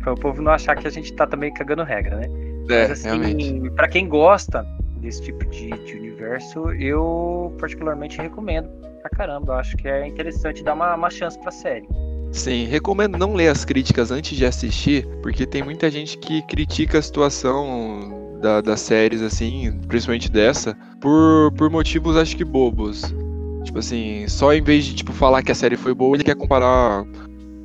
Para 0.00 0.12
o 0.12 0.20
povo 0.20 0.42
não 0.42 0.52
achar 0.52 0.76
que 0.76 0.86
a 0.86 0.90
gente 0.90 1.14
tá 1.14 1.26
também 1.26 1.50
cagando 1.54 1.82
regra, 1.82 2.16
né? 2.16 2.26
É, 2.68 2.82
Mas, 2.82 2.90
assim, 2.90 3.08
realmente. 3.08 3.70
Pra 3.70 3.88
quem 3.88 4.06
gosta 4.06 4.66
desse 4.98 5.22
tipo 5.22 5.46
de, 5.46 5.70
de 5.70 5.94
universo, 5.94 6.70
eu 6.72 7.54
particularmente 7.58 8.20
recomendo 8.20 8.68
pra 9.04 9.10
caramba. 9.10 9.52
Eu 9.52 9.56
acho 9.58 9.76
que 9.76 9.86
é 9.86 10.06
interessante 10.06 10.64
dar 10.64 10.74
uma, 10.74 10.94
uma 10.94 11.10
chance 11.10 11.38
pra 11.38 11.50
série. 11.50 11.86
Sim, 12.32 12.64
recomendo 12.64 13.16
não 13.16 13.34
ler 13.34 13.48
as 13.48 13.64
críticas 13.64 14.10
antes 14.10 14.36
de 14.36 14.44
assistir, 14.44 15.06
porque 15.22 15.46
tem 15.46 15.62
muita 15.62 15.90
gente 15.90 16.18
que 16.18 16.42
critica 16.42 16.98
a 16.98 17.02
situação 17.02 18.38
da, 18.40 18.60
das 18.60 18.80
séries, 18.80 19.22
assim, 19.22 19.78
principalmente 19.86 20.30
dessa, 20.30 20.76
por, 21.00 21.52
por 21.52 21.70
motivos 21.70 22.16
acho 22.16 22.36
que 22.36 22.44
bobos. 22.44 23.14
Tipo 23.62 23.78
assim, 23.78 24.26
só 24.26 24.52
em 24.52 24.62
vez 24.62 24.84
de 24.84 24.94
tipo, 24.96 25.12
falar 25.12 25.42
que 25.42 25.52
a 25.52 25.54
série 25.54 25.76
foi 25.76 25.94
boa, 25.94 26.16
ele 26.16 26.24
quer 26.24 26.34
comparar 26.34 27.04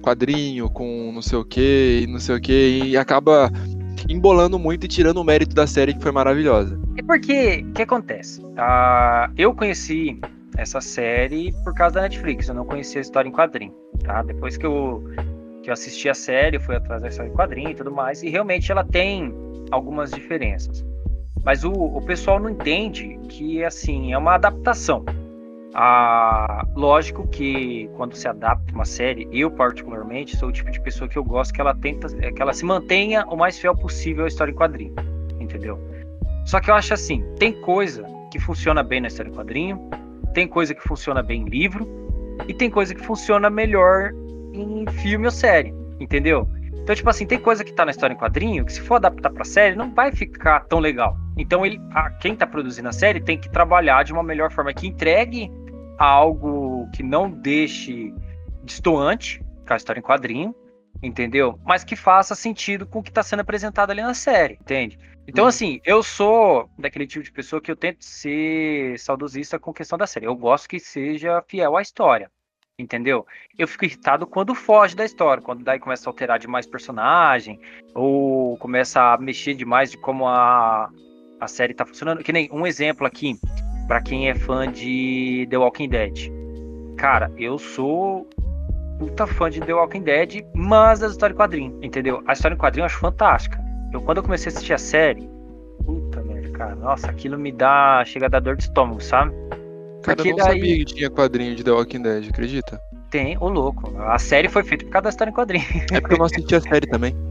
quadrinho 0.02 0.70
com 0.70 1.12
não 1.14 1.22
sei 1.22 1.38
o 1.40 1.44
que 1.44 2.02
e 2.04 2.08
não 2.08 2.20
sei 2.20 2.36
o 2.36 2.42
que, 2.42 2.84
e 2.86 2.98
acaba 2.98 3.52
embolando 4.08 4.58
muito 4.58 4.86
e 4.86 4.88
tirando 4.88 5.18
o 5.18 5.24
mérito 5.24 5.56
da 5.56 5.66
série 5.66 5.94
que 5.94 6.02
foi 6.02 6.12
maravilhosa. 6.12 6.80
É 6.96 7.02
porque, 7.02 7.66
o 7.68 7.74
que 7.74 7.82
acontece? 7.82 8.40
Uh, 8.42 9.34
eu 9.36 9.54
conheci 9.54 10.20
essa 10.60 10.82
série 10.82 11.54
por 11.64 11.74
causa 11.74 11.96
da 11.96 12.02
Netflix, 12.02 12.50
eu 12.50 12.56
não 12.56 12.66
conhecia 12.66 13.00
a 13.00 13.02
história 13.02 13.30
em 13.30 13.32
quadrinho, 13.32 13.74
tá? 14.04 14.22
Depois 14.22 14.58
que 14.58 14.66
eu, 14.66 15.04
que 15.64 15.70
eu 15.70 15.74
assisti 15.74 16.10
a 16.10 16.14
série, 16.14 16.58
eu 16.58 16.62
fui 16.62 16.76
atrás 16.76 17.02
da 17.02 17.08
história 17.08 17.30
em 17.30 17.34
quadrinho 17.34 17.70
e 17.70 17.76
tudo 17.76 17.92
mais, 17.92 18.22
e 18.24 18.30
realmente 18.30 18.72
ela 18.72 18.84
tem 18.84 19.34
algumas 19.72 20.12
diferenças. 20.12 20.86
Mas 21.44 21.64
o, 21.64 21.72
o 21.72 22.02
pessoal 22.02 22.40
não 22.40 22.50
entende 22.50 23.18
que, 23.30 23.64
assim, 23.64 24.12
é 24.12 24.18
uma 24.18 24.36
adaptação. 24.36 25.06
Ah, 25.74 26.66
lógico 26.76 27.28
que 27.28 27.90
quando 27.96 28.16
se 28.16 28.28
adapta 28.28 28.74
uma 28.74 28.86
série, 28.86 29.28
eu 29.32 29.52
particularmente 29.52 30.36
sou 30.36 30.50
o 30.50 30.52
tipo 30.52 30.70
de 30.72 30.82
pessoa 30.82 31.08
que 31.08 31.18
eu 31.18 31.24
gosto 31.24 31.54
que 31.54 31.62
ela 31.62 31.76
tenta, 31.76 32.08
que 32.10 32.42
ela 32.42 32.54
se 32.54 32.66
mantenha 32.66 33.26
o 33.28 33.38
mais 33.38 33.58
fiel 33.58 33.76
possível 33.76 34.26
à 34.26 34.28
história 34.28 34.52
em 34.52 34.56
quadrinho, 34.56 34.96
entendeu? 35.40 35.80
Só 36.46 36.60
que 36.60 36.72
eu 36.72 36.76
acho 36.76 36.94
assim, 36.94 37.24
tem 37.38 37.54
coisa 37.62 38.04
que 38.32 38.40
funciona 38.40 38.84
bem 38.84 39.00
na 39.00 39.08
história 39.08 39.30
em 39.30 39.34
quadrinho, 39.34 39.90
tem 40.34 40.48
coisa 40.48 40.74
que 40.74 40.82
funciona 40.82 41.22
bem 41.22 41.42
em 41.42 41.46
livro 41.46 41.88
e 42.48 42.54
tem 42.54 42.70
coisa 42.70 42.94
que 42.94 43.04
funciona 43.04 43.50
melhor 43.50 44.12
em 44.54 44.86
filme 45.02 45.26
ou 45.26 45.32
série, 45.32 45.74
entendeu? 46.00 46.48
Então, 46.90 46.96
tipo 46.96 47.10
assim, 47.10 47.26
tem 47.26 47.40
coisa 47.40 47.64
que 47.64 47.72
tá 47.72 47.86
na 47.86 47.92
história 47.92 48.14
em 48.14 48.18
quadrinho 48.18 48.66
que 48.66 48.74
se 48.74 48.82
for 48.82 48.96
adaptar 48.96 49.30
pra 49.30 49.44
série 49.44 49.76
não 49.76 49.94
vai 49.94 50.12
ficar 50.12 50.62
tão 50.62 50.80
legal. 50.80 51.16
Então, 51.38 51.66
ele, 51.66 51.80
a, 51.94 52.10
quem 52.10 52.36
tá 52.36 52.48
produzindo 52.48 52.90
a 52.90 52.92
série 52.92 53.22
tem 53.22 53.38
que 53.38 53.50
trabalhar 53.50 54.04
de 54.04 54.12
uma 54.12 54.24
melhor 54.24 54.52
forma, 54.52 54.74
que 54.74 54.88
entregue 54.88 55.52
algo 55.98 56.90
que 56.96 57.04
não 57.04 57.30
deixe 57.30 58.14
distoante 58.64 59.44
com 59.68 59.74
a 59.74 59.78
história 59.78 60.00
em 60.00 60.04
quadrinho, 60.04 60.56
entendeu? 61.04 61.60
Mas 61.66 61.84
que 61.84 61.96
faça 61.96 62.34
sentido 62.34 62.86
com 62.86 63.00
o 63.00 63.04
que 63.04 63.10
está 63.10 63.22
sendo 63.22 63.42
apresentado 63.42 63.92
ali 63.92 64.02
na 64.02 64.14
série, 64.14 64.56
entende? 64.56 64.98
Então, 65.30 65.44
uhum. 65.44 65.50
assim, 65.50 65.80
eu 65.86 66.02
sou 66.02 66.70
daquele 66.78 67.06
tipo 67.06 67.24
de 67.24 67.32
pessoa 67.32 67.62
que 67.62 67.72
eu 67.72 67.76
tento 67.76 68.04
ser 68.04 68.98
saudosista 68.98 69.60
com 69.60 69.72
questão 69.72 69.98
da 69.98 70.08
série. 70.08 70.26
Eu 70.26 70.36
gosto 70.36 70.68
que 70.68 70.80
seja 70.80 71.44
fiel 71.48 71.78
à 71.78 71.82
história 71.82 72.32
entendeu? 72.82 73.26
Eu 73.58 73.68
fico 73.68 73.86
irritado 73.86 74.26
quando 74.26 74.56
foge 74.56 74.96
da 74.96 75.04
história, 75.06 75.44
quando 75.44 75.64
daí 75.64 75.80
começa 75.80 76.10
a 76.10 76.10
alterar 76.10 76.40
demais 76.40 76.66
personagem, 76.66 77.60
ou 77.94 78.58
começa 78.58 79.02
a 79.02 79.18
mexer 79.18 79.54
demais 79.54 79.92
de 79.92 79.98
como 79.98 80.26
a, 80.26 80.90
a 81.40 81.48
série 81.48 81.74
tá 81.74 81.86
funcionando. 81.86 82.24
Que 82.24 82.32
nem 82.32 82.50
um 82.52 82.66
exemplo 82.66 83.06
aqui, 83.06 83.36
para 83.88 84.02
quem 84.02 84.30
é 84.30 84.36
fã 84.36 84.72
de 84.72 85.46
The 85.50 85.58
Walking 85.58 85.90
Dead. 85.90 86.32
Cara, 86.98 87.32
eu 87.38 87.58
sou 87.58 88.28
puta 88.98 89.26
fã 89.28 89.50
de 89.50 89.62
The 89.62 89.74
Walking 89.74 90.04
Dead, 90.04 90.46
mas 90.54 91.00
das 91.00 91.12
histórias 91.12 91.36
em 91.36 91.40
quadrinho, 91.40 91.80
entendeu? 91.82 92.24
A 92.28 92.34
história 92.34 92.56
em 92.56 92.58
quadrinho 92.58 92.84
eu 92.84 92.86
acho 92.88 93.00
fantástica. 93.00 93.69
Eu, 93.92 94.02
quando 94.02 94.18
eu 94.18 94.24
comecei 94.24 94.52
a 94.52 94.56
assistir 94.56 94.74
a 94.74 94.78
série, 94.78 95.30
puta 95.86 96.22
merda, 96.22 96.50
cara, 96.52 96.76
nossa, 96.76 97.10
aquilo 97.10 97.38
me 97.38 97.52
dá. 97.52 98.04
chega 98.06 98.28
a 98.28 98.30
dar 98.30 98.40
dor 98.40 98.56
de 98.56 98.64
estômago, 98.64 99.02
sabe? 99.02 99.32
Cara, 100.04 100.16
Porque 100.16 100.30
eu 100.30 100.38
não 100.38 100.46
daí... 100.46 100.60
sabia 100.60 100.78
que 100.78 100.86
tinha 100.86 101.10
quadrinho 101.10 101.56
de 101.56 101.64
The 101.64 101.72
Walking 101.72 102.02
Dead, 102.02 102.30
acredita? 102.30 102.80
Tem, 103.10 103.38
o 103.38 103.50
louco. 103.50 103.92
A 104.02 104.20
série 104.20 104.48
foi 104.48 104.64
feita 104.64 104.86
por 104.86 104.92
causa 104.92 105.04
da 105.04 105.10
história 105.10 105.32
em 105.32 105.34
quadrinho. 105.34 105.66
É 105.92 106.00
porque 106.00 106.14
eu 106.14 106.20
não 106.20 106.26
assisti 106.26 106.56
a 106.56 106.62
série 106.62 106.88
também. 106.88 107.16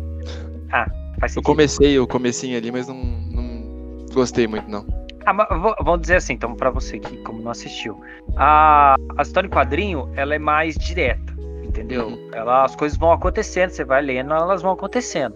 Ah, 0.70 0.84
faz 1.18 1.32
sentido. 1.32 1.38
Eu 1.38 1.42
comecei 1.54 1.98
o 1.98 2.06
comecinho 2.06 2.58
ali, 2.58 2.70
mas 2.70 2.86
não, 2.86 2.94
não 2.94 4.04
gostei 4.12 4.46
muito, 4.46 4.68
não. 4.68 4.84
Ah, 5.24 5.32
mas 5.32 5.46
vamos 5.48 6.02
dizer 6.02 6.16
assim, 6.16 6.34
então, 6.34 6.54
para 6.54 6.68
você 6.68 6.98
que 6.98 7.16
como 7.18 7.40
não 7.40 7.50
assistiu. 7.50 7.98
A, 8.36 8.96
a 9.16 9.22
história 9.22 9.46
em 9.46 9.50
quadrinho, 9.50 10.10
ela 10.14 10.34
é 10.34 10.38
mais 10.38 10.74
direta, 10.74 11.34
entendeu? 11.62 12.08
Uhum. 12.08 12.30
Ela, 12.34 12.64
as 12.64 12.76
coisas 12.76 12.98
vão 12.98 13.12
acontecendo, 13.12 13.70
você 13.70 13.82
vai 13.82 14.02
lendo, 14.02 14.34
elas 14.34 14.60
vão 14.60 14.72
acontecendo, 14.72 15.34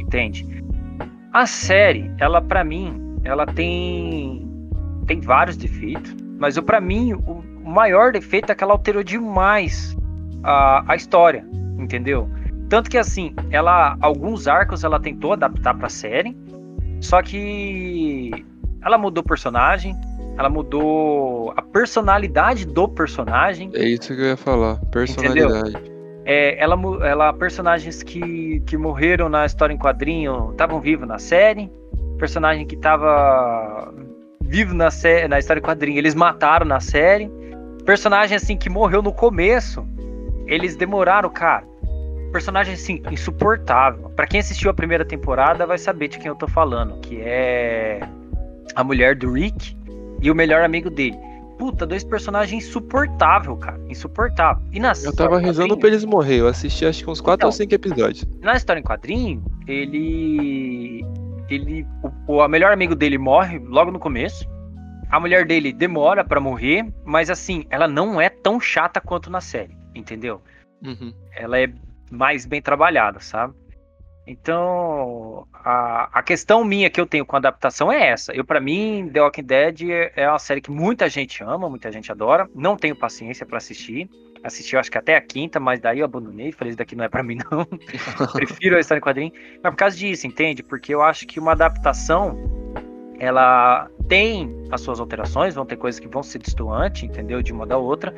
entende? 0.00 0.44
A 1.34 1.46
série, 1.46 2.08
ela 2.20 2.40
para 2.40 2.62
mim, 2.62 3.18
ela 3.24 3.44
tem 3.44 4.48
tem 5.04 5.20
vários 5.20 5.56
defeitos, 5.56 6.14
mas 6.38 6.56
para 6.60 6.80
mim 6.80 7.12
o 7.12 7.42
maior 7.64 8.12
defeito 8.12 8.52
é 8.52 8.54
que 8.54 8.62
ela 8.62 8.72
alterou 8.72 9.02
demais 9.02 9.96
a, 10.44 10.84
a 10.92 10.94
história, 10.94 11.44
entendeu? 11.76 12.30
Tanto 12.68 12.88
que 12.88 12.96
assim, 12.96 13.34
ela 13.50 13.96
alguns 14.00 14.46
arcos 14.46 14.84
ela 14.84 15.00
tentou 15.00 15.32
adaptar 15.32 15.74
para 15.74 15.88
série, 15.88 16.36
só 17.00 17.20
que 17.20 18.30
ela 18.80 18.96
mudou 18.96 19.24
o 19.24 19.26
personagem, 19.26 19.92
ela 20.38 20.48
mudou 20.48 21.52
a 21.56 21.62
personalidade 21.62 22.64
do 22.64 22.88
personagem. 22.88 23.72
É 23.74 23.84
isso 23.84 24.14
que 24.14 24.20
eu 24.20 24.26
ia 24.26 24.36
falar, 24.36 24.76
personalidade. 24.92 25.93
É, 26.24 26.62
ela, 26.62 26.76
ela, 27.06 27.32
personagens 27.32 28.02
que, 28.02 28.60
que 28.66 28.76
morreram 28.76 29.28
na 29.28 29.44
história 29.44 29.74
em 29.74 29.78
quadrinho 29.78 30.50
estavam 30.52 30.80
vivos 30.80 31.06
na 31.06 31.18
série. 31.18 31.70
Personagem 32.18 32.66
que 32.66 32.74
estava 32.74 33.92
vivo 34.40 34.74
na, 34.74 34.90
série, 34.90 35.28
na 35.28 35.38
história 35.38 35.60
em 35.60 35.62
quadrinho, 35.62 35.98
eles 35.98 36.14
mataram 36.14 36.64
na 36.64 36.80
série. 36.80 37.30
Personagem 37.84 38.36
assim 38.36 38.56
que 38.56 38.70
morreu 38.70 39.02
no 39.02 39.12
começo, 39.12 39.86
eles 40.46 40.76
demoraram, 40.76 41.28
cara. 41.28 41.64
Personagem 42.32 42.74
assim 42.74 43.02
insuportável. 43.10 44.10
Para 44.16 44.26
quem 44.26 44.40
assistiu 44.40 44.70
a 44.70 44.74
primeira 44.74 45.04
temporada 45.04 45.66
vai 45.66 45.78
saber 45.78 46.08
de 46.08 46.18
quem 46.18 46.28
eu 46.28 46.34
tô 46.34 46.48
falando, 46.48 46.98
que 47.00 47.20
é 47.20 48.00
a 48.74 48.82
mulher 48.82 49.14
do 49.14 49.32
Rick 49.32 49.76
e 50.20 50.30
o 50.30 50.34
melhor 50.34 50.62
amigo 50.62 50.88
dele. 50.88 51.18
Puta, 51.58 51.86
dois 51.86 52.02
personagens 52.02 52.64
insuportável, 52.64 53.56
cara. 53.56 53.80
Insuportável. 53.88 54.62
E 54.72 54.80
na 54.80 54.92
Eu 55.02 55.14
tava 55.14 55.38
rezando 55.38 55.76
pra 55.78 55.88
eles 55.88 56.04
morrer. 56.04 56.40
Eu 56.40 56.48
assisti 56.48 56.84
acho 56.84 57.04
que 57.04 57.10
uns 57.10 57.20
4 57.20 57.36
então, 57.36 57.48
ou 57.48 57.52
5 57.52 57.74
episódios. 57.74 58.26
Na 58.40 58.54
história 58.54 58.80
em 58.80 58.82
quadrinho, 58.82 59.44
ele. 59.66 61.04
Ele. 61.48 61.86
O, 62.26 62.38
o 62.38 62.48
melhor 62.48 62.72
amigo 62.72 62.94
dele 62.94 63.18
morre 63.18 63.58
logo 63.58 63.90
no 63.90 63.98
começo. 63.98 64.48
A 65.10 65.20
mulher 65.20 65.46
dele 65.46 65.72
demora 65.72 66.24
para 66.24 66.40
morrer, 66.40 66.92
mas 67.04 67.30
assim, 67.30 67.66
ela 67.70 67.86
não 67.86 68.20
é 68.20 68.28
tão 68.28 68.58
chata 68.58 69.00
quanto 69.00 69.30
na 69.30 69.40
série, 69.40 69.76
entendeu? 69.94 70.42
Uhum. 70.84 71.12
Ela 71.36 71.60
é 71.60 71.72
mais 72.10 72.44
bem 72.46 72.60
trabalhada, 72.60 73.20
sabe? 73.20 73.54
Então, 74.26 75.46
a, 75.52 76.08
a 76.18 76.22
questão 76.22 76.64
minha 76.64 76.88
que 76.88 77.00
eu 77.00 77.06
tenho 77.06 77.26
com 77.26 77.36
a 77.36 77.38
adaptação 77.38 77.92
é 77.92 78.08
essa. 78.08 78.32
Eu, 78.32 78.44
para 78.44 78.60
mim, 78.60 79.10
The 79.12 79.20
Walking 79.20 79.42
Dead 79.42 79.80
é 80.16 80.28
uma 80.28 80.38
série 80.38 80.62
que 80.62 80.70
muita 80.70 81.08
gente 81.08 81.42
ama, 81.44 81.68
muita 81.68 81.92
gente 81.92 82.10
adora. 82.10 82.48
Não 82.54 82.76
tenho 82.76 82.96
paciência 82.96 83.44
para 83.44 83.58
assistir. 83.58 84.08
Assisti, 84.42 84.76
acho 84.76 84.90
que 84.90 84.98
até 84.98 85.16
a 85.16 85.20
quinta, 85.20 85.58
mas 85.58 85.80
daí 85.80 85.98
eu 85.98 86.04
abandonei. 86.04 86.52
Falei, 86.52 86.70
isso 86.70 86.78
daqui 86.78 86.94
não 86.96 87.04
é 87.04 87.08
para 87.08 87.22
mim, 87.22 87.38
não. 87.50 87.66
Prefiro 88.32 88.76
a 88.76 88.80
história 88.80 88.98
em 88.98 89.02
quadrinho. 89.02 89.32
Mas 89.62 89.72
por 89.72 89.78
causa 89.78 89.96
disso, 89.96 90.26
entende? 90.26 90.62
Porque 90.62 90.94
eu 90.94 91.02
acho 91.02 91.26
que 91.26 91.38
uma 91.38 91.52
adaptação, 91.52 92.38
ela 93.24 93.88
tem 94.08 94.54
as 94.70 94.80
suas 94.80 95.00
alterações, 95.00 95.54
vão 95.54 95.64
ter 95.64 95.76
coisas 95.76 95.98
que 95.98 96.08
vão 96.08 96.22
ser 96.22 96.38
distantes, 96.38 97.02
entendeu? 97.04 97.42
De 97.42 97.52
uma 97.52 97.66
da 97.66 97.76
outra, 97.76 98.14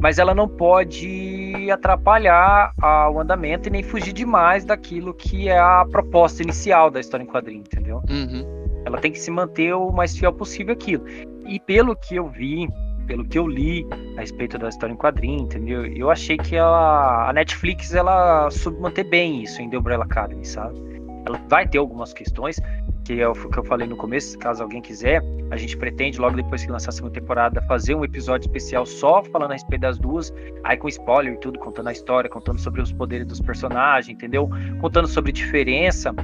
mas 0.00 0.18
ela 0.18 0.34
não 0.34 0.48
pode 0.48 1.70
atrapalhar 1.70 2.72
a, 2.80 3.10
o 3.10 3.20
andamento 3.20 3.68
e 3.68 3.70
nem 3.70 3.82
fugir 3.82 4.12
demais 4.12 4.64
daquilo 4.64 5.14
que 5.14 5.48
é 5.48 5.58
a 5.58 5.84
proposta 5.90 6.42
inicial 6.42 6.90
da 6.90 7.00
história 7.00 7.24
em 7.24 7.26
quadrinho, 7.26 7.60
entendeu? 7.60 8.02
Uhum. 8.08 8.44
Ela 8.84 8.98
tem 8.98 9.12
que 9.12 9.18
se 9.18 9.30
manter 9.30 9.74
o 9.74 9.90
mais 9.90 10.16
fiel 10.16 10.32
possível 10.32 10.72
aquilo. 10.72 11.04
E 11.46 11.60
pelo 11.60 11.94
que 11.96 12.16
eu 12.16 12.28
vi, 12.28 12.68
pelo 13.06 13.24
que 13.24 13.38
eu 13.38 13.46
li 13.46 13.86
a 14.16 14.20
respeito 14.20 14.56
da 14.56 14.68
história 14.68 14.92
em 14.92 14.96
quadrinho, 14.96 15.42
entendeu? 15.42 15.84
Eu 15.84 16.10
achei 16.10 16.36
que 16.36 16.56
ela, 16.56 17.28
a 17.28 17.32
Netflix 17.32 17.92
ela 17.94 18.50
soube 18.50 18.80
manter 18.80 19.04
bem 19.04 19.42
isso 19.42 19.60
em 19.60 19.68
The 19.68 19.78
Umbrella 19.78 20.04
Academy, 20.04 20.44
sabe? 20.44 20.78
Ela 21.26 21.40
vai 21.48 21.66
ter 21.66 21.78
algumas 21.78 22.12
questões, 22.12 22.60
que 23.04 23.20
é 23.20 23.28
o 23.28 23.32
que 23.32 23.58
eu 23.58 23.64
falei 23.64 23.86
no 23.86 23.96
começo, 23.96 24.38
caso 24.38 24.62
alguém 24.62 24.80
quiser, 24.80 25.22
a 25.50 25.56
gente 25.56 25.76
pretende, 25.76 26.20
logo 26.20 26.36
depois 26.36 26.64
que 26.64 26.70
lançar 26.70 26.90
a 26.90 26.92
segunda 26.92 27.14
temporada, 27.14 27.60
fazer 27.62 27.94
um 27.94 28.04
episódio 28.04 28.46
especial 28.46 28.86
só 28.86 29.22
falando 29.24 29.50
a 29.50 29.54
respeito 29.54 29.82
das 29.82 29.98
duas, 29.98 30.32
aí 30.62 30.76
com 30.76 30.88
spoiler 30.88 31.34
e 31.34 31.36
tudo, 31.38 31.58
contando 31.58 31.88
a 31.88 31.92
história, 31.92 32.30
contando 32.30 32.60
sobre 32.60 32.80
os 32.80 32.92
poderes 32.92 33.26
dos 33.26 33.40
personagens, 33.40 34.14
entendeu? 34.14 34.48
Contando 34.80 35.08
sobre 35.08 35.32
diferença 35.32 36.14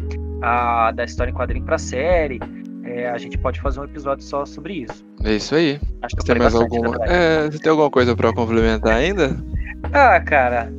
a, 0.42 0.92
da 0.92 1.04
história 1.04 1.30
em 1.30 1.34
quadrinho 1.34 1.64
pra 1.64 1.78
série. 1.78 2.38
É, 2.84 3.08
a 3.08 3.18
gente 3.18 3.36
pode 3.36 3.60
fazer 3.60 3.80
um 3.80 3.84
episódio 3.84 4.24
só 4.24 4.46
sobre 4.46 4.74
isso. 4.74 5.04
É 5.24 5.32
isso 5.32 5.56
aí. 5.56 5.80
Acho 6.02 6.14
que 6.16 6.24
tem 6.24 6.38
mais 6.38 6.54
alguma... 6.54 6.96
É, 7.04 7.50
você 7.50 7.58
tem 7.58 7.70
alguma 7.70 7.90
coisa 7.90 8.14
para 8.14 8.32
complementar 8.32 8.94
ainda? 8.94 9.36
Ah, 9.92 10.20
cara, 10.20 10.72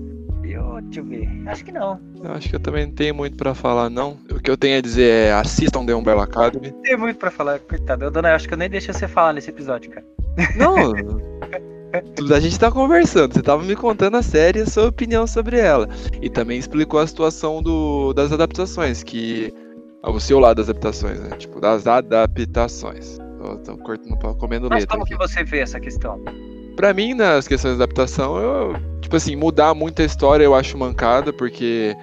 deixa 0.87 0.99
eu 0.99 1.05
ver. 1.05 1.29
Acho 1.47 1.63
que 1.63 1.71
não. 1.71 1.99
Eu 2.23 2.31
acho 2.31 2.49
que 2.49 2.55
eu 2.55 2.59
também 2.59 2.85
não 2.85 2.93
tenho 2.93 3.13
muito 3.13 3.37
pra 3.37 3.53
falar, 3.53 3.89
não. 3.89 4.17
O 4.31 4.39
que 4.39 4.49
eu 4.49 4.57
tenho 4.57 4.77
a 4.77 4.81
dizer 4.81 5.09
é 5.09 5.33
assistam 5.33 5.85
The 5.85 5.93
Umbrella 5.93 6.23
Academy. 6.23 6.73
Tem 6.83 6.97
muito 6.97 7.17
pra 7.17 7.31
falar, 7.31 7.59
coitado. 7.59 8.05
Eu, 8.05 8.11
dona, 8.11 8.29
eu 8.29 8.35
acho 8.35 8.47
que 8.47 8.53
eu 8.53 8.57
nem 8.57 8.69
deixei 8.69 8.93
você 8.93 9.07
falar 9.07 9.33
nesse 9.33 9.49
episódio, 9.49 9.91
cara. 9.91 10.05
Não. 10.55 10.93
a 12.35 12.39
gente 12.39 12.59
tá 12.59 12.71
conversando, 12.71 13.33
você 13.33 13.41
tava 13.41 13.63
me 13.63 13.75
contando 13.75 14.17
a 14.17 14.23
série 14.23 14.59
e 14.59 14.61
a 14.63 14.65
sua 14.65 14.87
opinião 14.87 15.25
sobre 15.27 15.59
ela. 15.59 15.87
E 16.21 16.29
também 16.29 16.59
explicou 16.59 16.99
a 16.99 17.07
situação 17.07 17.61
do, 17.61 18.13
das 18.13 18.31
adaptações, 18.31 19.03
que. 19.03 19.53
O 20.03 20.19
seu 20.19 20.39
lado 20.39 20.57
das 20.57 20.69
adaptações, 20.69 21.19
né? 21.19 21.35
Tipo, 21.37 21.59
das 21.59 21.85
adaptações. 21.85 23.17
Tô, 23.41 23.57
tô 23.57 23.77
cortando, 23.77 24.17
comendo 24.37 24.63
letra. 24.65 24.77
Mas 24.77 24.85
como 24.85 25.03
aqui. 25.03 25.11
que 25.11 25.17
você 25.17 25.43
vê 25.43 25.59
essa 25.59 25.79
questão? 25.79 26.23
Pra 26.77 26.93
mim, 26.93 27.15
nas 27.15 27.47
questões 27.47 27.75
de 27.75 27.81
adaptação, 27.81 28.37
eu, 28.37 28.75
tipo 29.01 29.15
assim, 29.15 29.35
mudar 29.35 29.73
muito 29.73 29.99
a 29.99 30.05
história 30.05 30.43
eu 30.43 30.53
acho 30.53 30.77
mancada, 30.77 31.33
porque 31.33 31.97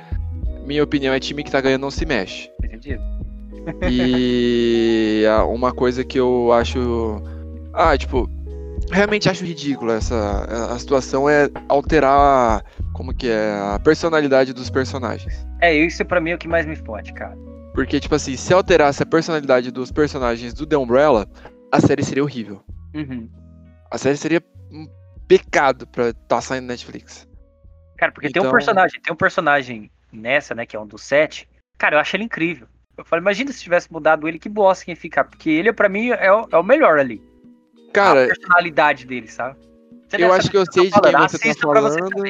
minha 0.67 0.83
opinião 0.83 1.15
é 1.15 1.21
time 1.21 1.45
que 1.45 1.51
tá 1.51 1.61
ganhando 1.61 1.83
não 1.83 1.93
se 1.93 2.05
mexe. 2.05 2.51
Entendi. 2.63 2.99
E 3.89 5.23
uma 5.49 5.73
coisa 5.73 6.05
que 6.05 6.19
eu 6.19 6.53
acho. 6.53 7.23
Ah, 7.73 7.97
tipo, 7.97 8.29
realmente 8.91 9.29
acho 9.29 9.45
ridículo 9.45 9.93
essa 9.93 10.45
a 10.73 10.79
situação 10.79 11.29
é 11.29 11.49
alterar 11.69 12.65
como 12.93 13.15
que 13.15 13.29
é 13.29 13.57
a 13.75 13.79
personalidade 13.79 14.53
dos 14.53 14.69
personagens. 14.71 15.47
É, 15.61 15.73
isso 15.73 16.05
para 16.05 16.21
mim 16.21 16.31
é 16.31 16.35
o 16.35 16.39
que 16.39 16.49
mais 16.49 16.67
me 16.67 16.75
fode, 16.75 17.13
cara. 17.13 17.39
Porque 17.75 18.01
tipo 18.01 18.17
assim, 18.17 18.37
se 18.37 18.53
alterasse 18.53 19.05
a 19.05 19.07
personalidade 19.07 19.71
dos 19.71 19.93
personagens 19.93 20.53
do 20.53 20.67
The 20.67 20.77
Umbrella, 20.77 21.29
a 21.71 21.81
série 21.81 22.03
seria 22.03 22.25
horrível. 22.25 22.61
Uhum. 22.93 23.29
A 23.91 23.99
série 23.99 24.17
seria 24.17 24.43
pecado 25.27 25.87
pra 25.87 26.09
estar 26.09 26.23
tá 26.27 26.41
saindo 26.41 26.67
Netflix. 26.67 27.29
Cara, 27.97 28.13
porque 28.13 28.29
então... 28.29 28.43
tem 28.43 28.49
um 28.49 28.51
então 28.51 28.59
personagem, 28.59 29.01
tem 29.01 29.13
um 29.13 29.17
personagem 29.17 29.91
nessa, 30.13 30.55
né, 30.55 30.67
que 30.67 30.77
é 30.77 30.81
um 30.81 30.87
dos 30.87 31.03
sete. 31.03 31.49
Cara, 31.79 31.97
eu 31.97 32.01
acho 32.01 32.17
ele 32.17 32.25
incrível. 32.25 32.69
Eu 32.97 33.05
falei, 33.05 33.23
imagina 33.23 33.53
se 33.53 33.63
tivesse 33.63 33.93
mudado 33.93 34.29
ele, 34.29 34.39
que 34.39 34.49
bosta 34.49 34.85
que 34.85 34.93
ia 34.93 34.97
ficar. 34.97 35.25
Porque 35.25 35.51
ele, 35.51 35.73
para 35.73 35.89
mim, 35.89 36.11
é 36.11 36.33
o, 36.33 36.47
é 36.51 36.57
o 36.57 36.63
melhor 36.63 36.99
ali. 36.99 37.21
Cara. 37.93 38.25
A 38.25 38.27
personalidade 38.29 39.05
dele, 39.07 39.27
sabe? 39.29 39.57
Você 40.09 40.23
eu 40.23 40.33
acho 40.33 40.51
que 40.51 40.57
eu 40.57 40.65
sei 40.71 40.91
de 40.91 41.01
quem 41.01 41.29
você 41.29 41.55
tá 41.55 41.61
falando. 41.61 42.25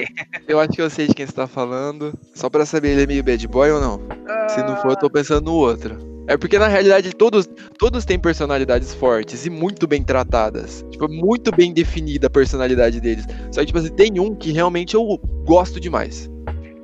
Eu 0.48 0.60
acho 0.60 0.72
que 0.72 0.82
eu 0.82 0.90
sei 0.90 1.06
de 1.06 1.14
quem 1.14 1.26
você 1.26 1.32
tá 1.32 1.46
falando. 1.46 2.18
Só 2.34 2.48
pra 2.48 2.64
saber, 2.64 2.90
ele 2.90 3.02
é 3.02 3.06
meio 3.06 3.22
bad 3.22 3.46
boy 3.48 3.70
ou 3.72 3.80
não? 3.80 3.96
Uh... 3.96 4.48
Se 4.48 4.62
não 4.62 4.76
for, 4.80 4.92
eu 4.92 4.96
tô 4.96 5.10
pensando 5.10 5.46
no 5.46 5.54
outro. 5.54 6.13
É 6.26 6.36
porque 6.36 6.58
na 6.58 6.68
realidade 6.68 7.12
todos, 7.14 7.48
todos 7.78 8.04
têm 8.04 8.18
personalidades 8.18 8.94
fortes 8.94 9.44
e 9.44 9.50
muito 9.50 9.86
bem 9.86 10.02
tratadas. 10.02 10.84
Tipo, 10.90 11.08
muito 11.08 11.54
bem 11.54 11.72
definida 11.72 12.28
a 12.28 12.30
personalidade 12.30 13.00
deles. 13.00 13.26
Só 13.52 13.60
que, 13.60 13.66
tipo 13.66 13.78
assim, 13.78 13.90
tem 13.90 14.18
um 14.18 14.34
que 14.34 14.52
realmente 14.52 14.94
eu 14.94 15.20
gosto 15.44 15.78
demais. 15.78 16.30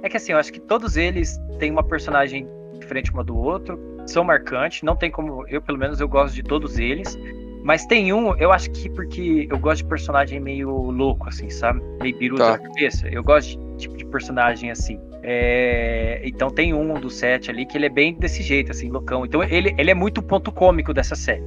É 0.02 0.08
que 0.08 0.16
assim, 0.16 0.32
eu 0.32 0.38
acho 0.38 0.52
que 0.52 0.60
todos 0.60 0.96
eles 0.96 1.38
têm 1.58 1.70
uma 1.70 1.82
personagem 1.82 2.46
diferente 2.78 3.10
uma 3.12 3.24
do 3.24 3.36
outro, 3.36 3.78
são 4.06 4.24
marcantes, 4.24 4.82
não 4.82 4.96
tem 4.96 5.10
como. 5.10 5.46
Eu, 5.48 5.62
pelo 5.62 5.78
menos, 5.78 6.00
eu 6.00 6.08
gosto 6.08 6.34
de 6.34 6.42
todos 6.42 6.78
eles. 6.78 7.18
Mas 7.62 7.84
tem 7.84 8.12
um, 8.12 8.34
eu 8.36 8.50
acho 8.52 8.70
que 8.70 8.88
porque 8.88 9.46
eu 9.50 9.58
gosto 9.58 9.82
de 9.82 9.88
personagem 9.88 10.40
meio 10.40 10.70
louco, 10.70 11.28
assim, 11.28 11.50
sabe? 11.50 11.80
Meio 12.00 12.16
biruta 12.16 12.44
tá. 12.44 12.50
na 12.52 12.58
cabeça. 12.58 13.06
Eu 13.08 13.22
gosto 13.22 13.58
de 13.58 13.76
tipo 13.76 13.96
de 13.96 14.04
personagem 14.06 14.70
assim. 14.70 14.98
É, 15.22 16.20
então 16.24 16.50
tem 16.50 16.72
um 16.72 16.98
do 16.98 17.10
set 17.10 17.50
ali 17.50 17.66
que 17.66 17.76
ele 17.76 17.86
é 17.86 17.90
bem 17.90 18.14
desse 18.14 18.42
jeito, 18.42 18.70
assim, 18.70 18.88
loucão. 18.88 19.24
Então 19.24 19.42
ele, 19.42 19.74
ele 19.76 19.90
é 19.90 19.94
muito 19.94 20.18
o 20.18 20.22
ponto 20.22 20.50
cômico 20.50 20.94
dessa 20.94 21.14
série. 21.14 21.42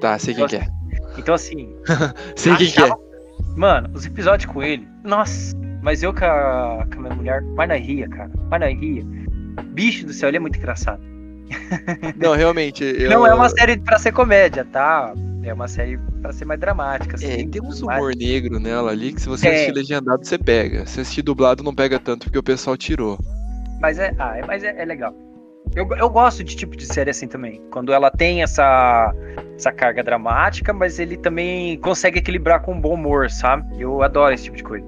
Tá, 0.00 0.18
sei 0.18 0.34
quem 0.34 0.46
que 0.46 0.56
é. 0.56 0.66
Então, 1.16 1.34
assim. 1.34 1.74
Sei 2.36 2.52
o 2.52 2.56
que, 2.56 2.70
que 2.70 2.80
é. 2.80 2.90
Mano, 3.56 3.90
os 3.92 4.06
episódios 4.06 4.50
com 4.52 4.62
ele, 4.62 4.86
nossa. 5.02 5.56
Mas 5.82 6.02
eu 6.02 6.12
com 6.12 6.24
a, 6.24 6.86
com 6.92 6.98
a 6.98 7.02
minha 7.02 7.14
mulher, 7.14 7.42
mais 7.42 7.68
na 7.68 7.74
ria, 7.74 8.08
cara. 8.08 8.30
Mais 8.48 8.60
na 8.60 8.68
ria. 8.68 9.04
Bicho 9.70 10.06
do 10.06 10.12
céu, 10.12 10.28
ele 10.28 10.36
é 10.36 10.40
muito 10.40 10.58
engraçado. 10.58 11.02
Não, 12.16 12.34
realmente. 12.34 12.84
Eu... 12.84 13.10
Não 13.10 13.26
é 13.26 13.34
uma 13.34 13.48
série 13.48 13.78
pra 13.78 13.98
ser 13.98 14.12
comédia, 14.12 14.64
tá? 14.64 15.12
É 15.42 15.52
uma 15.52 15.68
série 15.68 15.98
pra 16.20 16.32
ser 16.32 16.44
mais 16.44 16.60
dramática. 16.60 17.16
Assim, 17.16 17.26
é, 17.26 17.46
tem 17.46 17.62
uns 17.62 17.80
humor 17.80 18.14
negro 18.16 18.58
nela 18.58 18.90
ali 18.90 19.12
que 19.12 19.20
se 19.20 19.28
você 19.28 19.48
é. 19.48 19.54
assistir 19.54 19.72
legendado, 19.72 20.26
você 20.26 20.36
pega. 20.36 20.84
Se 20.86 21.00
assistir 21.00 21.22
dublado, 21.22 21.62
não 21.62 21.74
pega 21.74 21.98
tanto 21.98 22.24
porque 22.24 22.38
o 22.38 22.42
pessoal 22.42 22.76
tirou. 22.76 23.18
Mas 23.80 23.98
é, 23.98 24.12
ah, 24.18 24.36
é, 24.36 24.44
mas 24.44 24.64
é, 24.64 24.74
é 24.80 24.84
legal. 24.84 25.14
Eu, 25.74 25.86
eu 25.96 26.10
gosto 26.10 26.42
de 26.42 26.56
tipo 26.56 26.76
de 26.76 26.86
série 26.86 27.10
assim 27.10 27.28
também. 27.28 27.62
Quando 27.70 27.92
ela 27.92 28.10
tem 28.10 28.42
essa, 28.42 29.14
essa 29.54 29.70
carga 29.70 30.02
dramática, 30.02 30.72
mas 30.72 30.98
ele 30.98 31.16
também 31.16 31.78
consegue 31.78 32.18
equilibrar 32.18 32.62
com 32.62 32.72
um 32.72 32.80
bom 32.80 32.94
humor, 32.94 33.30
sabe? 33.30 33.80
Eu 33.80 34.02
adoro 34.02 34.34
esse 34.34 34.44
tipo 34.44 34.56
de 34.56 34.64
coisa. 34.64 34.86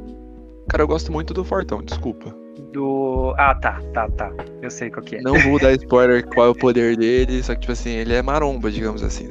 Cara, 0.69 0.83
eu 0.83 0.89
gosto 0.89 1.13
muito 1.13 1.35
do 1.35 1.45
Fortão, 1.45 1.83
desculpa. 1.83 2.35
Do. 2.73 3.35
Ah, 3.39 3.55
tá, 3.55 3.81
tá, 3.93 4.09
tá. 4.11 4.31
Eu 4.63 4.71
sei 4.71 4.91
qual 4.91 5.05
que 5.05 5.17
é. 5.17 5.21
Não 5.21 5.39
vou 5.41 5.59
dar 5.59 5.73
spoiler 5.79 6.27
qual 6.27 6.47
é 6.47 6.51
o 6.51 6.55
poder 6.55 6.97
dele, 6.97 7.43
só 7.43 7.55
que, 7.55 7.61
tipo 7.61 7.73
assim, 7.73 7.91
ele 7.91 8.15
é 8.15 8.23
maromba, 8.23 8.71
digamos 8.71 9.03
assim. 9.03 9.31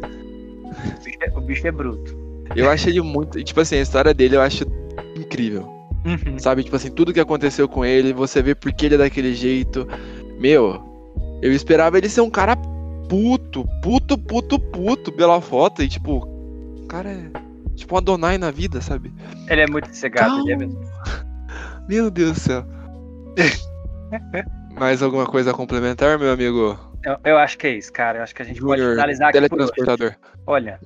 O 0.86 1.04
bicho 1.04 1.18
é, 1.22 1.38
o 1.38 1.42
bicho 1.42 1.68
é 1.68 1.72
bruto. 1.72 2.18
Eu 2.56 2.70
acho 2.70 2.90
ele 2.90 3.02
muito. 3.02 3.44
Tipo 3.44 3.62
assim, 3.62 3.76
a 3.76 3.82
história 3.82 4.14
dele 4.14 4.36
eu 4.36 4.42
acho 4.42 4.66
incrível. 5.16 5.80
Uhum. 6.06 6.40
Sabe, 6.40 6.64
tipo 6.64 6.76
assim, 6.76 6.90
tudo 6.90 7.14
que 7.14 7.20
aconteceu 7.20 7.68
com 7.68 7.86
ele, 7.86 8.14
você 8.14 8.42
vê 8.42 8.56
porque 8.56 8.86
ele 8.86 8.96
é 8.96 9.00
daquele 9.00 9.34
jeito. 9.34 9.88
Meu, 10.40 10.82
eu 11.42 11.52
esperava 11.52 11.98
ele 11.98 12.10
ser 12.10 12.22
um 12.22 12.30
cara 12.30 12.56
puto, 13.08 13.68
puto, 13.82 14.18
puto, 14.18 14.60
puto 14.60 15.12
pela 15.12 15.42
foto. 15.42 15.84
E 15.84 15.88
tipo, 15.88 16.18
o 16.18 16.88
cara 16.88 17.10
é 17.10 17.32
tipo 17.76 17.96
um 17.96 17.98
Adonai 17.98 18.38
na 18.38 18.52
vida, 18.52 18.82
sabe? 18.82 19.14
Ele 19.48 19.62
é 19.62 19.68
muito 19.68 19.94
cegado, 19.94 20.40
ele 20.42 20.54
é 20.54 20.58
mesmo. 20.58 20.80
Meu 21.88 22.10
Deus 22.10 22.34
do 22.34 22.40
céu. 22.40 22.66
Mais 24.80 25.02
alguma 25.02 25.26
coisa 25.26 25.52
a 25.52 25.54
complementar, 25.54 26.18
meu 26.18 26.32
amigo? 26.32 26.89
Eu, 27.10 27.32
eu, 27.32 27.38
acho 27.38 27.58
que 27.58 27.68
é 27.68 27.72
isso, 27.72 27.92
cara. 27.92 28.20
Eu 28.20 28.24
acho 28.24 28.36
que 28.36 28.42
a 28.42 28.46
gente 28.46 28.60
Junior, 28.60 28.78
pode 28.78 28.90
finalizar 28.92 29.30
aqui. 29.30 29.38
Teletransportador. 29.38 30.16
Olha, 30.46 30.80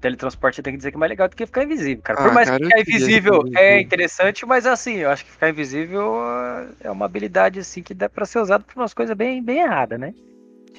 teletransporte 0.00 0.62
tem 0.62 0.72
que 0.72 0.78
dizer 0.78 0.90
que 0.90 0.96
é 0.96 1.00
mais 1.00 1.10
legal 1.10 1.28
do 1.28 1.36
que 1.36 1.46
ficar 1.46 1.64
invisível, 1.64 2.02
cara. 2.02 2.20
Por 2.20 2.30
ah, 2.30 2.34
mais 2.34 2.48
cara, 2.48 2.58
que 2.58 2.66
ficar 2.66 2.80
invisível 2.80 3.44
é 3.56 3.80
interessante, 3.80 4.44
mas 4.44 4.66
assim, 4.66 4.96
eu 4.96 5.10
acho 5.10 5.24
que 5.24 5.30
ficar 5.30 5.48
invisível 5.48 6.16
é 6.80 6.90
uma 6.90 7.06
habilidade 7.06 7.60
assim 7.60 7.82
que 7.82 7.94
dá 7.94 8.08
para 8.08 8.26
ser 8.26 8.40
usada 8.40 8.64
para 8.64 8.82
umas 8.82 8.92
coisas 8.92 9.16
bem, 9.16 9.42
bem 9.42 9.60
erradas, 9.60 9.98
né? 9.98 10.12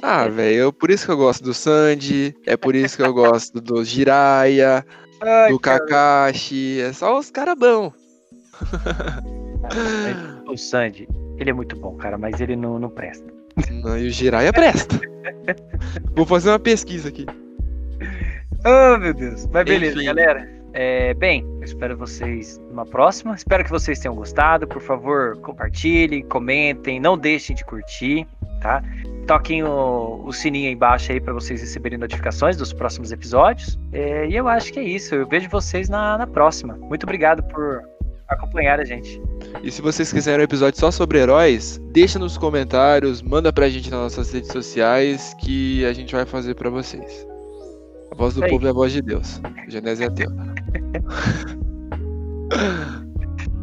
Ah, 0.02 0.26
é. 0.26 0.30
velho, 0.30 0.74
por 0.74 0.92
isso 0.92 1.06
que 1.06 1.12
eu 1.12 1.18
gosto 1.18 1.44
do 1.44 1.54
Sandy, 1.54 2.36
é 2.46 2.58
por 2.58 2.76
isso 2.76 2.98
que 2.98 3.04
eu 3.04 3.14
gosto 3.14 3.62
do 3.62 3.84
Jiraya, 3.84 4.86
Ai, 5.22 5.52
do. 5.52 5.60
Kakashi, 5.60 6.82
é 6.82 6.94
só 6.94 7.18
os 7.18 7.32
caras 7.32 7.56
bons. 7.58 7.94
o 10.48 10.58
Sandy, 10.58 11.08
ele 11.40 11.50
é 11.50 11.54
muito 11.54 11.76
bom, 11.78 11.96
cara, 11.96 12.18
mas 12.18 12.40
ele 12.42 12.56
não, 12.56 12.78
não 12.78 12.90
presta. 12.90 13.34
Não, 13.84 13.98
e 13.98 14.08
o 14.08 14.12
Jiraya 14.12 14.52
presta. 14.52 15.00
Vou 16.16 16.26
fazer 16.26 16.50
uma 16.50 16.60
pesquisa 16.60 17.10
aqui. 17.10 17.26
Oh, 18.66 18.98
meu 18.98 19.14
Deus. 19.14 19.48
Mas 19.48 19.66
beleza, 19.66 19.96
Enfim. 19.96 20.06
galera. 20.06 20.56
É, 20.78 21.14
bem, 21.14 21.46
eu 21.60 21.64
espero 21.64 21.96
vocês 21.96 22.58
numa 22.70 22.86
próxima. 22.86 23.34
Espero 23.34 23.64
que 23.64 23.70
vocês 23.70 23.98
tenham 24.00 24.14
gostado. 24.14 24.68
Por 24.68 24.82
favor, 24.82 25.38
compartilhem, 25.38 26.22
comentem, 26.24 27.00
não 27.00 27.18
deixem 27.18 27.56
de 27.56 27.64
curtir, 27.64 28.28
tá? 28.60 28.84
Toquem 29.26 29.64
o, 29.64 30.22
o 30.26 30.34
sininho 30.34 30.68
aí 30.68 30.74
embaixo 30.74 31.14
aí 31.14 31.22
para 31.22 31.32
vocês 31.32 31.62
receberem 31.62 31.98
notificações 31.98 32.58
dos 32.58 32.74
próximos 32.74 33.14
episódios. 33.14 33.80
É, 33.94 34.28
e 34.28 34.36
eu 34.36 34.50
acho 34.50 34.74
que 34.74 34.80
é 34.80 34.84
isso. 34.84 35.16
Eu 35.16 35.26
vejo 35.26 35.48
vocês 35.50 35.88
na, 35.88 36.18
na 36.18 36.28
próxima. 36.28 36.76
Muito 36.76 37.04
obrigado 37.04 37.42
por 37.44 37.82
acompanhar 38.28 38.80
a 38.80 38.84
gente. 38.84 39.22
E 39.64 39.72
se 39.72 39.82
vocês 39.82 40.12
quiserem 40.12 40.42
um 40.42 40.44
episódio 40.44 40.80
só 40.80 40.92
sobre 40.92 41.20
heróis, 41.20 41.80
deixa 41.92 42.20
nos 42.20 42.38
comentários, 42.38 43.22
manda 43.22 43.52
pra 43.52 43.70
gente 43.70 43.90
nas 43.90 44.00
nossas 44.00 44.32
redes 44.32 44.52
sociais 44.52 45.36
que 45.40 45.84
a 45.86 45.94
gente 45.94 46.14
vai 46.14 46.26
fazer 46.26 46.56
para 46.56 46.70
vocês. 46.70 47.26
A 48.12 48.16
voz 48.16 48.36
do 48.36 48.44
Aí. 48.44 48.50
povo 48.50 48.66
é 48.68 48.70
a 48.70 48.74
voz 48.74 48.92
de 48.92 49.02
Deus. 49.02 49.42
Genésio 49.68 50.06
é 50.06 50.08
ateu. 50.08 50.30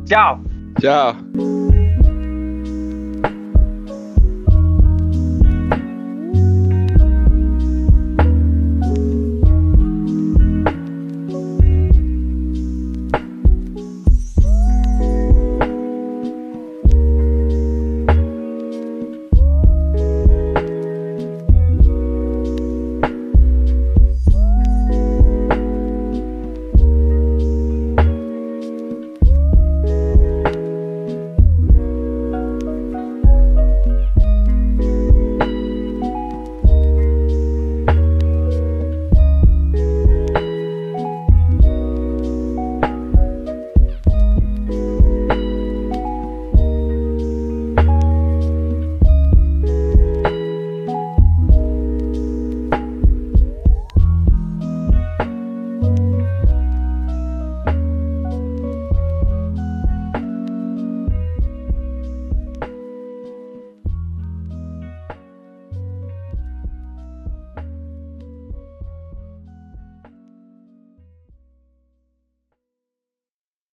Tchau. 0.05 0.41
Tchau. 0.81 1.17